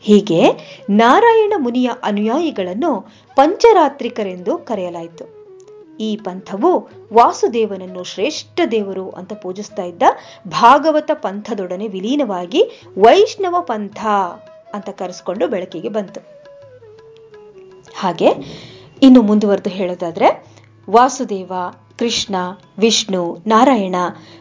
ಹೀಗೆ 0.00 0.52
ನಾರಾಯಣ 0.90 1.52
ಮುನಿಯ 1.56 1.90
ಅನುಯಾಯಿಗಳನ್ನು 2.02 3.00
ಪಂಚರಾತ್ರಿಕರೆಂದು 3.36 4.58
ಕರೆಯಲಾಯಿತು. 4.58 5.41
ಈ 6.00 6.16
ಪಂಥವು 6.16 6.88
ವಾಸುದೇವನನ್ನು 7.12 8.04
ಶ್ರೇಷ್ಠ 8.04 8.60
ದೇವರು 8.70 9.10
ಅಂತ 9.10 9.32
ಪೂಜಿಸ್ತಾ 9.32 9.82
ಇದ್ದ 9.82 10.02
ಭಾಗವತ 10.48 11.10
ಪಂಥದೊಡನೆ 11.14 11.88
ವಿಲೀನವಾಗಿ 11.88 12.62
ವೈಷ್ಣವ 12.98 13.60
ಪಂಥ 13.60 14.06
ಅಂತ 14.74 14.88
ಕರೆಸ್ಕೊಂಡು 14.88 15.48
ಬೆಳಕಿಗೆ 15.48 15.88
ಬಂತು. 15.88 16.20
ಹಾಗೆ 17.94 18.26
ಇನ್ನು 19.02 19.22
ಮುಂದುವರೆದು 19.22 19.70
ಹೇಳೋದಾದ್ರೆ 19.70 20.46
ವಾಸುದೇವ, 20.90 21.52
ಕೃಷ್ಣ, 21.98 22.34
ವಿಷ್ಣು, 22.78 23.38
ನಾರಾಯಣ 23.46 23.94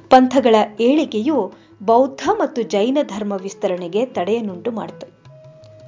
ಪಂಥಗಳ 0.10 0.56
ಏಳಿಗೆಯು 0.80 1.54
ಬೌದ್ಧ 1.84 2.30
ಮತ್ತು 2.34 2.62
ಜೈನ 2.62 2.98
ಧರ್ಮ 3.04 3.34
ವಿಸ್ತರಣೆಗೆ 3.34 4.06
ತಡೆಯನ್ನುಂಟು 4.06 4.72
ಮಾಡಿತು. 4.72 5.22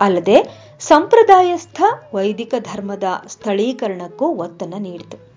ಅಲ್ಲದೆ 0.02 0.36
ಸಂಪ್ರದಾಯಸ್ಥ 0.80 1.82
ವೈದಿಕ 2.14 2.54
ಧರ್ಮದ 2.60 3.04
ಸ್ಥಳೀಕರಣಕ್ಕೂ 3.28 4.28
ಒತ್ತನ್ನು 4.28 4.78
ನೀಡಿತು. 4.78 5.33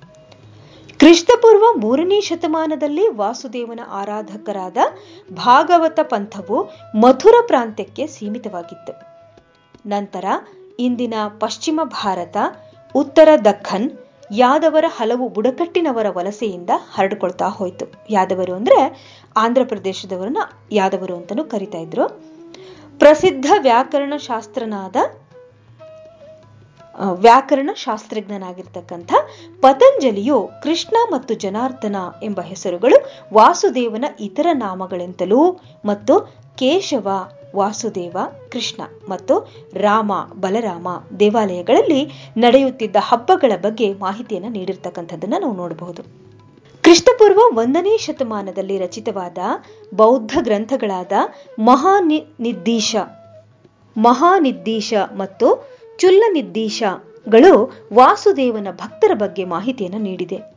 ಕ್ರಿಸ್ತಪೂರ್ವ 0.99 1.65
ಮೂರನೇ 1.81 2.21
ಶತಮಾನದಲ್ಲಿ 2.21 3.09
ವಾಸುದೇವನ 3.09 3.81
ಆರಾಧಕರಾದ 3.91 4.77
ಭಾಗವತ 5.33 6.01
ಪಂಥವು 6.03 6.71
ಮಥುರ 7.01 7.35
ಪ್ರಾಂತ್ಯಕ್ಕೆ 7.47 8.07
ಸೀಮಿತವಾಗಿತ್ತು. 8.07 8.93
ನಂತರ 9.89 10.25
ಇಂದಿನ 10.79 11.15
ಪಶ್ಚಿಮ 11.39 11.81
ಭಾರತ, 11.85 12.37
ಉತ್ತರ 12.95 13.29
ದಖನ್ 13.45 13.91
ಯಾದವರ 14.33 14.85
ಹಲವು 14.89 15.29
ಬುಡಕಟ್ಟಿನವರ 15.29 16.07
ವಲಸೆಯಿಂದ 16.11 16.71
ಹರಡ್ಕೊಳ್ತಾ 16.95 17.49
ಹೋಯಿತು. 17.49 17.87
ಯಾದವರು 18.11 18.55
ಅಂದ್ರೆ 18.55 18.79
ಆಂಧ್ರ 19.37 19.65
ಪ್ರದೇಶದವರನ್ನ 19.65 20.39
ಯಾದವರು 20.73 21.17
ಅಂತಲೂ 21.17 21.45
ಕರಿತಾ 21.45 21.79
ಇದ್ರು. 21.79 22.09
ಪ್ರಸಿದ್ಧ 22.99 23.47
ವ್ಯಾಕರಣ 23.59 24.15
ಶಾಸ್ತ್ರನಾದ 24.17 24.97
ವ್ಯಾಕರಣ 27.05 27.71
ಶಾಸ್ತ್ರಜ್ಞನಾಗಿರ್ತಕ್ಕಂಥ 27.75 29.13
ಪತಂಜಲಿಯು 29.61 30.51
ಕೃಷ್ಣ 30.63 30.97
ಮತ್ತು 31.13 31.35
ಜನಾರ್ದನ 31.35 31.97
ಎಂಬ 32.23 32.41
ಹೆಸರುಗಳು 32.41 32.99
ವಾಸುದೇವನ 33.35 34.05
ಇತರ 34.21 34.47
ನಾಮಗಳೆಂತಲೂ 34.53 35.41
ಮತ್ತು 35.85 36.15
ಕೇಶವ, 36.57 37.09
ವಾಸುದೇವ, 37.57 38.17
ಕೃಷ್ಣ 38.53 38.83
ಮತ್ತು 39.09 39.35
ರಾಮ, 39.75 40.13
ಬಲರಾಮ 40.41 40.89
ದೇವಾಲಯಗಳಲ್ಲಿ 41.21 42.03
ನಡೆಯುತ್ತಿದ್ದ 42.37 42.97
ಹಬ್ಬಗಳ 43.01 43.53
ಬಗ್ಗೆ 43.63 43.93
ಮಾಹಿತಿಯನ್ನು 43.93 44.49
ನೀಡಿರ್ತಕ್ಕಂಥದ್ದನ್ನ 44.49 45.35
ನಾವು 45.41 45.57
ನೋಡಬಹುದು. 45.57 46.03
ಕ್ರಿಸ್ತಪೂರ್ವ 46.85 47.41
ಒಂದನೇ 47.57 47.99
ಶತಮಾನದಲ್ಲಿ 47.99 48.79
ರಚಿತವಾದ 48.79 49.39
ಬೌದ್ಧ 49.95 50.39
ಗ್ರಂಥಗಳಾದ 50.41 51.13
ಮಹಾನಿದ್ದೀಶ 51.59 52.97
ಮಹಾನಿದ್ದೀಶ 53.97 54.95
ಮತ್ತು 54.95 55.76
ಚುಲ್ಲನಿದ್ದೀಶಗಳು 55.99 57.73
ವಾಸುದೇವನ 57.93 58.69
ಭಕ್ತರ 58.71 59.15
ಬಗ್ಗೆ 59.15 59.45
ಮಾಹಿತಿಯನ್ನು 59.45 59.99
ನೀಡಿದೆ. 59.99 60.57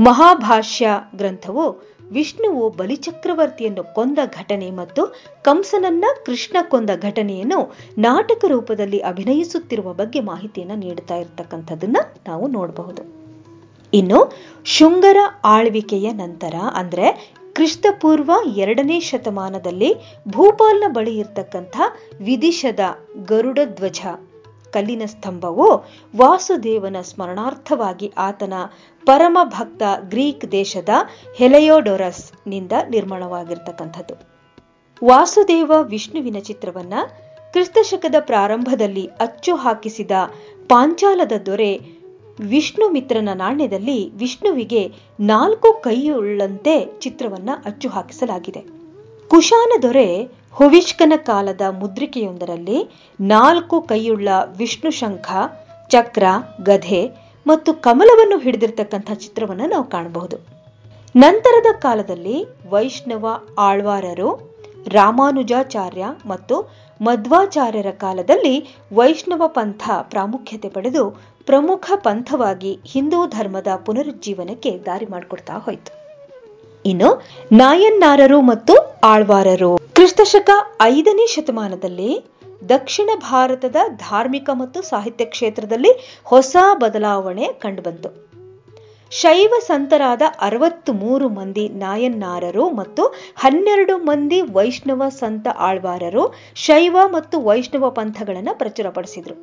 ಮಹಾಭಾಷ್ಯ 0.00 0.88
ಗ್ರಂಥವು 1.16 1.96
ವಿಷ್ಣುವು 2.10 2.70
ಬಲಿಚಕ್ರವರ್ತಿಯನ್ನು 2.70 3.94
ಕೊಂದ 3.94 4.18
ಘಟನೆ 4.24 4.70
ಮತ್ತು 4.70 5.06
ಕಂಸನನ್ನ 5.42 6.04
ಕೃಷ್ಣ 6.26 6.56
ಕೊಂದ 6.68 6.90
ಘಟನೆಯನ್ನು 7.02 7.76
ನಾಟಕ 7.98 8.44
ರೂಪದಲ್ಲಿ 8.48 8.98
ಅಭಿನಯಿಸುತ್ತಿರುವ 8.98 9.92
ಬಗ್ಗೆ 9.92 10.20
ಮಾಹಿತಿಯನ್ನು 10.20 10.74
ನೀಡುತ್ತಾ 10.74 11.16
ಇರತಕ್ಕಂಥದ್ದನ್ನ 11.16 11.96
ನಾವು 12.28 12.46
ನೋಡಬಹುದು. 12.48 13.02
ಇನ್ನು 13.94 14.32
ಶುಂಗರ 14.64 15.16
ಆಳ್ವಿಕೆಯ 15.44 16.12
ನಂತರ 16.12 16.54
ಅಂದ್ರೆ 16.74 17.32
ಕ್ರಿಸ್ತಪೂರ್ವ 17.52 18.32
ಎರಡನೇ 18.56 19.00
ಶತಮಾನದಲ್ಲಿ 19.00 19.94
ಭೂಪಾಲ್ನ 20.28 20.84
ಬಳಿ 20.88 21.18
ಇರತಕ್ಕಂಥ 21.18 21.80
ವಿದಿಶದ 22.20 22.80
ಗರುಡ 23.26 23.58
ಧ್ವಜ 23.64 24.00
ಕಲ್ಲಿನ 24.76 25.04
ಸ್ತಂಭವು 25.06 25.68
ವಾಸುದೇವನ 26.16 27.00
ಸ್ಮರಣಾರ್ಥವಾಗಿ 27.10 28.08
ಆತನ 28.18 28.54
ಪರಮ 29.06 29.38
ಭಕ್ತ 29.44 29.82
ಗ್ರೀಕ್ 30.08 30.46
ದೇಶದ 30.52 30.88
ಹೆಲೆಯೋಡೊರಸ್ನಿಂದ 31.36 32.72
ನಿರ್ಮಾಣವಾಗಿರ್ತಕ್ಕಂಥದ್ದು. 32.90 34.14
ವಾಸುದೇವ 35.02 35.72
ವಿಷ್ಣುವಿನ 35.82 36.38
ಚಿತ್ರವನ್ನ 36.40 36.94
ಕ್ರಿಸ್ತಶಕದ 37.52 38.14
ಪ್ರಾರಂಭದಲ್ಲಿ 38.20 39.04
ಅಚ್ಚು 39.20 39.52
ಹಾಕಿಸಿದ 39.56 40.10
ಪಾಂಚಾಲದ 40.68 41.34
ದೊರೆ 41.46 41.72
ವಿಷ್ಣು 42.48 42.86
ಮಿತ್ರನ 42.88 43.30
ನಾಣ್ಯದಲ್ಲಿ 43.34 43.98
ವಿಷ್ಣುವಿಗೆ 44.16 44.82
ನಾಲ್ಕು 45.20 45.68
ಕೈಯುಳ್ಳಂತೆ 45.82 46.74
ಚಿತ್ರವನ್ನ 47.00 47.50
ಅಚ್ಚು 47.64 47.88
ಹಾಕಿಸಲಾಗಿದೆ. 47.88 48.62
ಕುಶಾನ 49.28 49.72
ದೊರೆ 49.82 50.08
ಹುವಿಷ್ಕನ 50.56 51.12
ಕಾಲದ 51.16 51.60
ಮುದ್ರಿಕೆಯೊಂದರಲ್ಲಿ 51.70 52.78
ನಾಲ್ಕು 53.20 53.80
ಕೈಯುಳ್ಳ 53.80 54.28
ವಿಷ್ಣು 54.56 54.90
ಶಂಖ, 54.90 55.32
ಚಕ್ರ, 55.88 56.24
ಗಧೆ 56.62 57.10
ಮತ್ತು 57.46 57.74
ಕಮಲವನ್ನು 57.74 58.38
ಹಿಡಿದಿರ್ತಕ್ಕಂಥ 58.38 59.10
ಚಿತ್ರವನ್ನು 59.12 59.66
ನಾವು 59.66 59.84
ಕಾಣಬಹುದು. 59.84 60.36
ನಂತರದ 61.16 61.66
ಕಾಲದಲ್ಲಿ 61.80 62.44
ವೈಷ್ಣವ 62.68 63.40
ಆಳ್ವಾರರು, 63.58 64.56
ರಾಮಾನುಜಾಚಾರ್ಯ 64.88 66.06
ಮತ್ತು 66.26 66.56
ಮಧ್ವಾಚಾರ್ಯರ 67.02 67.90
ಕಾಲದಲ್ಲಿ 67.90 68.76
ವೈಷ್ಣವ 68.94 69.42
ಪಂಥ 69.46 69.90
ಪ್ರಾಮುಖ್ಯತೆ 70.02 70.68
ಪಡೆದು 70.68 71.10
ಪ್ರಮುಖ 71.46 71.90
ಪಂಥವಾಗಿ 71.96 72.78
ಹಿಂದೂ 72.86 73.26
ಧರ್ಮದ 73.26 73.66
ಪುನರುಜ್ಜೀವನಕ್ಕೆ 73.86 74.78
ದಾರಿ 74.86 75.06
ಮಾಡಿಕೊಡ್ತಾ 75.06 75.52
ಹೋಯಿತು. 75.52 75.92
ಇನ್ನು 76.86 77.22
ನಾಯನ್ನಾರರು 77.52 78.40
ಮತ್ತು 78.40 79.00
ಆಳ್ವಾರರು. 79.04 79.85
ಕ್ರಿಸ್ತಶಕ 79.96 80.50
ಐದನೇ 80.82 81.26
ಶತಮಾನದಲ್ಲಿ 81.26 82.24
ದಕ್ಷಿಣ 82.68 83.10
ಭಾರತದ 83.18 83.76
ಧಾರ್ಮಿಕ 83.88 84.50
ಮತ್ತು 84.52 84.82
ಸಾಹಿತ್ಯ 84.82 85.24
ಕ್ಷೇತ್ರದಲ್ಲಿ 85.24 86.20
ಹೊಸ 86.24 86.56
ಬದಲಾವಣೆ 86.74 87.46
ಕಂಡುಬಂತು. 87.46 88.08
ಶೈವ 89.10 89.54
ಸಂತರಾದ 89.66 90.22
ಅರವತ್ತು 90.40 90.92
ಮೂರು 90.92 91.28
ಮಂದಿ 91.28 91.68
ನಾಯನ್ನಾರರು 91.68 92.70
ಮತ್ತು 92.70 93.06
ಹನ್ನೆರಡು 93.36 93.98
ಮಂದಿ 93.98 94.40
ವೈಷ್ಣವ 94.40 95.08
ಸಂತ 95.08 95.48
ಆಳ್ವಾರರು 95.48 96.34
ಶೈವ 96.54 96.96
ಮತ್ತು 97.06 97.40
ವೈಷ್ಣವ 97.40 97.90
ಪಂಥಗಳನ್ನು 97.90 98.58
ಪ್ರಚುರಪಡಿಸಿದರು. 98.58 99.34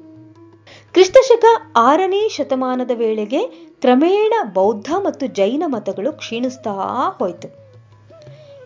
ಕ್ರಿಸ್ತಶಕ 0.94 1.46
ಆರನೇ 1.76 2.30
ಶತಮಾನದ 2.30 2.92
ವೇಳೆಗೆ 2.94 3.48
ಕ್ರಮೇಣ 3.82 4.34
ಬೌದ್ಧ 4.54 4.92
ಮತ್ತು 4.98 5.28
ಜೈನ 5.28 5.64
ಮತಗಳು 5.66 6.14
ಕ್ಷೀಣಿಸ್ತಾ 6.14 6.72
ಹೋಯಿತು. 7.20 7.63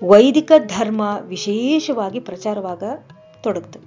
ವೈದಿಕ 0.03 0.51
ಧರ್ಮ 0.57 1.01
ವಿಶೇಷವಾಗಿ 1.21 2.19
ಪ್ರಚಾರವಾಗ 2.19 2.83
ತೊಡಗಿತು. 3.43 3.79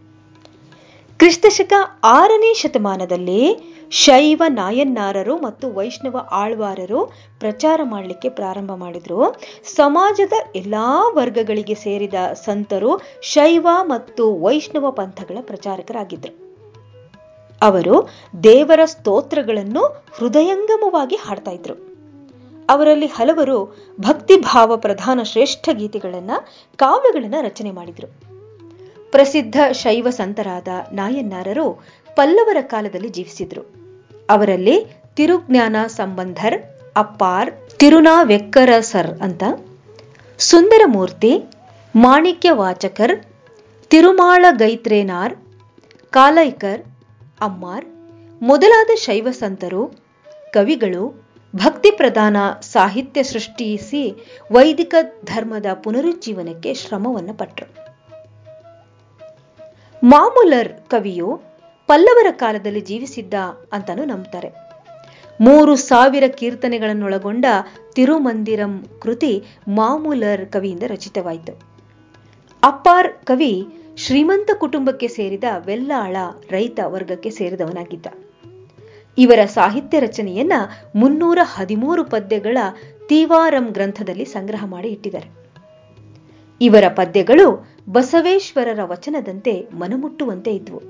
ಕ್ರಿಸ್ತಶಕ 1.18 1.73
ಆರನೇ 2.05 2.55
ಶತಮಾನದಲ್ಲಿ 2.55 3.57
ಶೈವ 3.90 4.42
ನಾಯನ್ನಾರರು 4.49 5.37
ಮತ್ತು 5.37 5.73
ವೈಷ್ಣವ 5.73 6.29
ಆಳ್ವಾರರು 6.31 7.07
ಪ್ರಚಾರ 7.40 7.81
ಮಾಡಲಿಕ್ಕೆ 7.85 8.29
ಪ್ರಾರಂಭ 8.29 8.73
ಮಾಡಿದರು. 8.75 9.40
ಸಮಾಜದ 9.64 10.33
ಎಲ್ಲಾ 10.57 11.09
ವರ್ಗಗಳಿಗೆ 11.09 11.75
ಸೇರಿದ 11.75 12.14
ಸಂತರು 12.33 13.01
ಶೈವ 13.23 13.68
ಮತ್ತು 13.83 14.40
ವೈಷ್ಣವ 14.40 14.90
ಪಂಥಗಳ 14.90 15.38
ಪ್ರಚಾರಕರಾಗಿದ್ದರು 15.40 16.51
ಅವರು 17.62 18.09
ದೇವರ 18.42 18.81
ಸ್ತೋತ್ರಗಳನ್ನು 18.85 20.05
ಹೃದಯಂಗಮವಾಗಿ 20.18 21.16
ಹಾಡ್ತಾ 21.16 21.51
ಇದ್ರು. 21.51 21.89
ಅವರಲ್ಲಿ 22.71 23.07
ಹಲವರು 23.07 23.77
ಭಕ್ತಿಭಾವ 24.01 24.77
ಪ್ರಧಾನ 24.77 25.23
ಶ್ರೇಷ್ಠ 25.23 25.69
ಗೀತೆಗಳನ್ನ, 25.73 26.31
ಕಾವ್ಯಗಳನ್ನ 26.77 27.35
ರಚನೆ 27.41 27.71
ಮಾಡಿದರು. 27.71 28.31
ಪ್ರಸಿದ್ಧ 29.11 29.57
ಶೈವ 29.73 30.11
ಸಂತರಾದ 30.11 30.69
ನಾಯನ್ನಾರರು 30.93 31.85
ಪಲ್ಲವರ 32.17 32.57
ಕಾಲದಲ್ಲಿ 32.61 33.09
ಜೀವಿಸಿದ್ರು. 33.09 33.63
ಅವರಲ್ಲಿ 34.31 34.87
ತಿರುಜ್ಞಾನ 35.17 35.77
ಸಂಬಂಧರ್ 35.87 36.63
ಅಪ್ಪಾರ್, 36.97 37.79
ತಿರುನಾವೆಕ್ಕರ 37.79 38.81
ಸರ್ 38.81 39.07
ಅಂತ, 39.07 39.43
ಸುಂದರಮೂರ್ತಿ 40.39 41.45
ಮಾಣಿಕ್ಯ 41.97 42.51
ವಾಚಕರ್ 42.51 43.25
ತಿರುಮಾಳ 43.89 44.45
ಗೈತ್ರೇನಾರ್ 44.51 45.35
ಕಾಲೈಕರ್, 46.11 46.83
ಅಮ್ಮಾರ್, 47.41 47.85
ಮೊದಲಾದ 48.43 48.91
ಶೈವ 48.95 49.29
ಸಂತರು, 49.31 49.93
ಕವಿಗಳು 50.53 51.20
ಭಕ್ತಿ 51.57 51.91
ಪ್ರಧಾನ 51.91 52.37
ಸಾಹಿತ್ಯ 52.61 53.23
ಸೃಷ್ಟಿಸಿ 53.23 54.13
ವೈದಿಕ 54.53 54.95
ಧರ್ಮದ 55.25 55.67
ಪುನರುಜ್ಜೀವನಕ್ಕೆ 55.75 56.75
ಶ್ರಮವನ್ನು 56.75 57.35
ಪಟ್ಟರು 57.35 57.91
ಮಾಮುಲರ್ 60.05 60.73
ಕವಿಯು 60.91 61.43
ಪಲ್ಲವರ 61.87 62.27
ಕಾಲದಲ್ಲಿ 62.31 62.81
ಜೀವಿಸಿದ್ದ 62.81 63.35
ಅಂತಾನು 63.73 64.05
ನಂಬ್ತಾರೆ. 64.05 64.51
ಮೂರು 65.41 65.77
ಸಾವಿರ 65.77 66.25
ಕೀರ್ತನೆಗಳನ್ನೊಳಗೊಂಡ 66.27 67.45
ತಿರುಮಂದಿರಂ 67.95 68.85
ಕೃತಿ 69.03 69.45
ಮಾಮುಲರ್ 69.69 70.47
ಕವಿಯಿಂದ 70.47 70.83
ರಚಿತವಾಯಿತು. 70.83 71.53
ಅಪ್ಪಾರ್ 72.63 73.13
ಕವಿ 73.25 73.67
ಶ್ರೀಮಂತ 73.97 74.51
ಕುಟುಂಬಕ್ಕೆ 74.59 75.09
ಸೇರಿದ 75.09 75.45
ವೆಲ್ಲಾಳ 75.67 76.17
ರೈತ 76.51 76.81
ವರ್ಗಕ್ಕೆ 76.87 77.31
ಸೇರಿದವನಾಗಿದ್ದ. 77.31 78.07
ಇವರ 79.21 79.45
ಸಾಹಿತ್ಯ 79.45 80.01
ರಚನೆಯನ್ನ 80.01 80.53
ಮುನ್ನೂರ 80.95 81.39
ಹದಿಮೂರು 81.43 82.05
ಪದ್ಯಗಳ 82.05 82.59
ತೀವಾರಂ 83.09 83.67
ಗ್ರಂಥದಲ್ಲಿ 83.71 84.25
ಸಂಗ್ರಹ 84.25 84.65
ಮಾಡಿ 84.67 84.89
ಇಟ್ಟಿದ್ದಾರೆ. 84.89 85.29
ಇವರ 86.61 86.85
ಪದ್ಯಗಳು 86.89 87.69
ಬಸವೇಶ್ವರರ 87.93 88.81
ವಚನದಂತೆ 88.85 89.69
ಮನಮುಟ್ಟುವಂತೆ 89.75 90.51
ಇದ್ವು. 90.51 90.83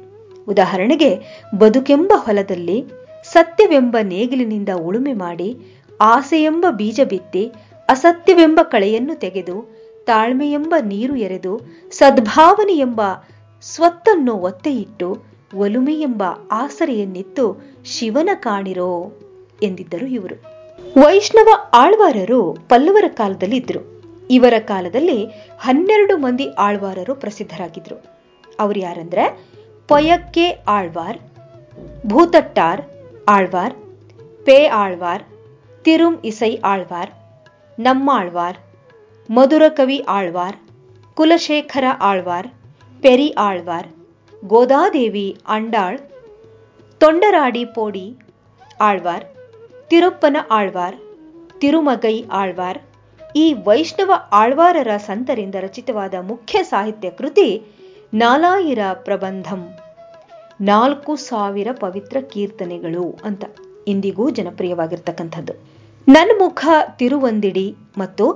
ಉದಾಹರಣೆಗೆ, 0.48 1.18
ಬದುಕೆಂಬ 1.58 2.12
ಹೊಲದಲ್ಲಿ 2.16 2.84
ಸತ್ಯವೆಂಬ 3.32 3.96
ನೇಗಿಲಿನಿಂದ 4.02 4.68
ಉಳುಮೆ 4.76 5.12
ಮಾಡಿ 5.12 5.58
ಆಸೆಯೆಂಬ 6.00 6.66
ಬೀಜ 6.70 7.00
ಬಿತ್ತಿ 7.08 7.52
ಅಸತ್ಯವೆಂಬ 7.88 8.60
ಕಳೆಯನ್ನು 8.62 9.14
ತೆಗೆದು 9.14 9.80
ತಾಳ್ಮೆಯೆಂಬ 10.06 10.74
ನೀರು 10.82 11.16
ಎರೆದು 11.16 11.60
ಸದ್ಭಾವನೆ 11.90 12.76
ಎಂಬ 12.76 13.00
ಸ್ವತ್ತನ್ನು 13.62 14.34
ಒತ್ತೆಯಿಟ್ಟು 14.34 15.22
ಒಲುಮೆ 15.56 15.94
ಎಂಬ 15.94 16.22
ಆಸರೆಯನ್ನಿತ್ತು 16.52 17.69
ಶಿವನ 17.90 18.30
ಕಾಣಿರೋ 18.34 19.12
ಎಂದಿದ್ದರು 19.62 20.06
ಇವರು. 20.06 20.36
ವೈಷ್ಣವ 21.00 21.48
ಆಳ್ವಾರರು 21.74 22.52
ಪಲ್ಲವರ 22.52 23.04
ಕಾಲದಲ್ಲಿ 23.08 23.56
ಇದ್ರು. 23.56 23.82
ಇವರ 24.30 24.54
ಕಾಲದಲ್ಲಿ 24.58 25.24
ಹನ್ನೆರಡು 25.58 26.16
ಮಂದಿ 26.16 26.46
ಆಳ್ವಾರರು 26.58 27.14
ಪ್ರಸಿದ್ಧರಾಗಿದ್ರು. 27.14 28.04
ಅವ್ರು 28.60 28.80
ಯಾರಂದ್ರೆ? 28.80 29.24
ಪಯಕ್ಕೆ 29.88 30.50
ಆಳ್ವಾರ್, 30.50 31.18
ಭೂತಟ್ಟಾರ್ 32.06 32.82
ಆಳ್ವಾರ್, 33.28 33.74
ಪೇ 34.44 34.66
ಆಳ್ವಾರ್, 34.66 35.22
ತಿರುಂ 35.84 36.20
ಇಸೈ 36.24 36.56
ಆಳ್ವಾರ್ 36.64 37.10
ನಮ್ಮಾಳ್ವಾರ್ 37.78 38.56
ಮಧುರಕವಿ 39.30 39.98
ಆಳ್ವಾರ್, 40.08 40.56
ಕುಲಶೇಖರ 41.14 41.84
ಆಳ್ವಾರ್, 42.00 42.48
ಪೆರಿ 43.02 43.34
ಆಳ್ವಾರ್, 43.38 43.88
ಗೋದಾದೇವಿ 44.44 45.28
ಅಂಡಾಳ್ 45.48 45.98
ತೊಂಡರಾಡಿ 47.00 47.64
ಪೋಡಿ 47.64 48.06
ಆಳ್ವಾರ್, 48.80 49.24
ತಿರುಪ್ಪನ 49.90 50.36
ಆಳ್ವಾರ್, 50.50 50.96
ತಿರುಮಗೈ 51.60 52.16
ಆಳ್ವಾರ್, 52.32 52.78
ಈ 53.36 53.52
ವೈಷ್ಣವ 53.66 54.12
ಆಳ್ವಾರರ 54.32 54.96
ಸಂತರಿಂದ 54.96 55.54
ರಚಿತವಾದ 55.60 56.14
ಮುಖ್ಯ 56.20 56.62
ಸಾಹಿತ್ಯ 56.62 57.10
ಕೃತಿ 57.10 57.48
ನಾಲಾಯಿರ 58.14 58.78
ಪ್ರಬಂಧಂ. 58.92 59.62
ನಾಲ್ಕು 60.60 61.16
ಸಾವಿರ 61.16 61.68
ಪವಿತ್ರ 61.72 62.16
ಕೀರ್ತನೆಗಳು 62.20 63.18
ಅಂತ 63.24 63.44
ಇಂದಿಗೂ 63.86 64.30
ಜನಪ್ರಿಯವಾಗಿರ್ತಕ್ಕಂಥದ್ದು. 64.30 65.54
ನನ್ಮುಖ 66.08 66.64
ತಿರುವಂದಿಡಿ 66.98 67.76
ಮತ್ತು 67.98 68.26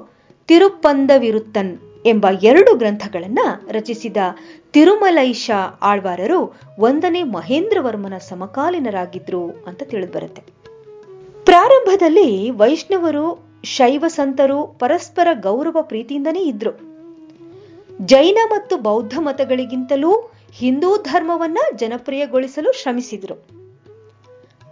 ತಿರುಪಂದವಿರುತ್ತನ್ 0.46 1.74
ಎಂಬ 2.06 2.26
ಎರಡು 2.42 2.74
ಗ್ರಂಥಗಳನ್ನ 2.74 3.38
ರಚಿಸಿದ 3.70 4.16
ತಿರುಮಲೈಶ 4.72 5.50
ಆಳ್ವಾರರು 5.82 6.60
ಒಂದನೇ 6.78 7.22
ಮಹೇಂದ್ರವರ್ಮನ 7.22 8.18
ಸಮಕಾಲೀನರಾಗಿದ್ರು 8.18 9.50
ಅಂತ 9.66 9.82
ತಿಳಿದುಬರುತ್ತೆ. 9.82 10.42
ಪ್ರಾರಂಭದಲ್ಲಿ 11.44 12.50
ವೈಷ್ಣವರು, 12.50 13.44
ಶೈವ 13.64 14.04
ಸಂತರು 14.08 14.66
ಪರಸ್ಪರ 14.66 15.28
ಗೌರವ 15.32 15.78
ಪ್ರೀತಿಯಿಂದನೇ 15.82 16.40
ಇದ್ರು. 16.40 16.70
ಜೈನ 18.06 18.38
ಮತ್ತು 18.50 18.76
ಬೌದ್ಧ 18.76 19.14
ಮತಗಳಿಗಿಂತಲೂ 19.18 20.30
ಹಿಂದೂ 20.52 20.96
ಧರ್ಮವನ್ನ 20.96 21.58
ಜನಪ್ರಿಯಗೊಳಿಸಲು 21.76 22.72
ಶ್ರಮಿಸಿದ್ರು. 22.72 23.34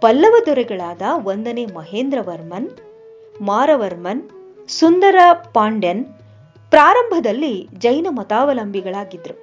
ಪಲ್ಲವ 0.01 0.35
ದೊರೆಗಳಾದ 0.45 1.01
ಒಂದನೇ 1.23 1.65
ಮಹೇಂದ್ರವರ್ಮನ್, 1.65 2.69
ಮಾರವರ್ಮನ್, 3.41 4.23
ಸುಂದರ 4.69 5.15
ಪಾಂಡ್ಯನ್ 5.53 6.05
ಪ್ರಾರಂಭದಲ್ಲಿ 6.73 7.67
ಜೈನ 7.77 8.07
ಮತಾವಲಂಬಿಗಳಾಗಿದ್ದರು 8.09 9.35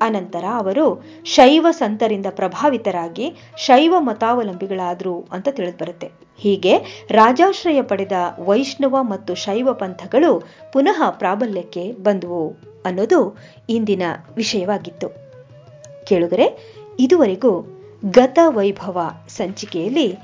ಅನಂತರ 0.00 0.44
ಅವರು 0.52 1.04
ಶೈವ 1.24 1.66
ಸಂತರಿಂದ 1.70 2.26
ಪ್ರಭಾವಿತರಾಗಿ 2.30 3.34
ಶೈವ 3.56 3.94
ಮತಾವಲಂಬಿಗಳಾದರು 3.98 5.28
ಅಂತ 5.32 5.48
ತಿಳಿದುಬರುತ್ತೆ 5.48 6.10
ಹೀಗೆ 6.38 6.78
ರಾಜಾಶ್ರಯ 7.10 7.82
ಪಡೆದ 7.82 8.12
ವೈಷ್ಣವ 8.38 8.96
ಮತ್ತು 9.02 9.34
ಶೈವ 9.34 9.72
ಪಂಥಗಳು 9.72 10.42
ಪುನಃ 10.72 11.10
ಪ್ರಾಬಲ್ಯಕ್ಕೆ 11.10 11.92
ಬಂದವು 11.92 12.56
ಅನ್ನೋದು 12.86 13.38
ಇಂದಿನ 13.68 14.02
ವಿಷಯವಾಗಿತ್ತು. 14.36 15.08
ಕೇಳುಗರೆ, 16.04 16.46
ಇದುವರೆಗೂ 16.98 17.52
ಗತ 18.04 18.38
ವೈಭವ 18.46 19.10
ಸಂಚಿಕೆಯಲ್ಲಿ 19.28 20.18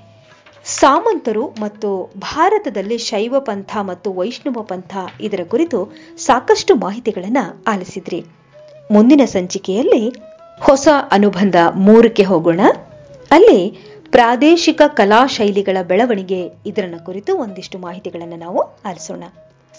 ಸಾಮಂತರು 0.81 1.47
ಮತ್ತು 1.61 2.13
ಭಾರತದಲ್ಲಿ 2.19 2.99
ಶೈವ 2.99 3.41
ಪಂಥ 3.41 3.77
ಮತ್ತು 3.81 4.13
ವೈಷ್ಣವ 4.13 4.63
ಪಂಥ 4.63 4.97
ಇದರ 5.21 5.41
ಕುರಿತು 5.49 5.93
ಸಾಕಷ್ಟು 6.19 6.75
ಮಾಹಿತಿಗಳನ್ನು 6.75 7.65
ಆಲಿಸಿದ್ರಿ. 7.67 8.25
ಮುಂದಿನ 8.91 9.21
ಸಂಚಿಕೆಯಲ್ಲಿ 9.25 10.15
ಹೊಸ 10.61 10.89
ಅನುಬಂಧ 11.11 11.57
ಮೂರಕ್ಕೆ 11.75 12.23
ಹೋಗೋಣ. 12.23 12.61
ಅಲ್ಲಿ 13.31 13.79
ಪ್ರಾದೇಶಿಕ 14.11 14.83
ಕಲಾ 14.87 15.27
ಶೈಲಿಗಳ 15.27 15.77
ಬೆಳವಣಿಗೆ 15.83 16.51
ಇದರ 16.67 16.95
ಕುರಿತು 17.05 17.37
ಒಂದಿಷ್ಟು 17.37 17.79
ಮಾಹಿತಿಗಳನ್ನು 17.79 18.37
ನಾವು 18.37 18.61
ಆಲಿಸೋಣ. 18.61 19.23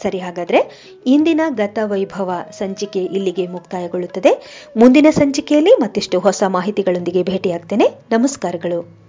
ಸರಿ, 0.04 0.20
ಹಾಗಾದ್ರೆ 0.20 0.92
ಇಂದಿನ 1.06 1.42
ಗತ 1.50 1.80
ವೈಭವ 1.84 2.32
ಸಂಚಿಕೆ 2.52 3.04
ಇಲ್ಲಿಗೆ 3.04 3.48
ಮುಕ್ತಾಯಗೊಳ್ಳುತ್ತದೆ. 3.48 4.64
ಮುಂದಿನ 4.78 5.08
ಸಂಚಿಕೆಯಲ್ಲಿ 5.12 5.72
ಮತ್ತಿಷ್ಟು 5.72 6.20
ಹೊಸ 6.20 6.44
ಮಾಹಿತಿಗಳೊಂದಿಗೆ 6.48 7.24
ಭೇಟಿಯಾಗ್ತೇನೆ. 7.24 7.88
ನಮಸ್ಕಾರಗಳು. 8.12 9.03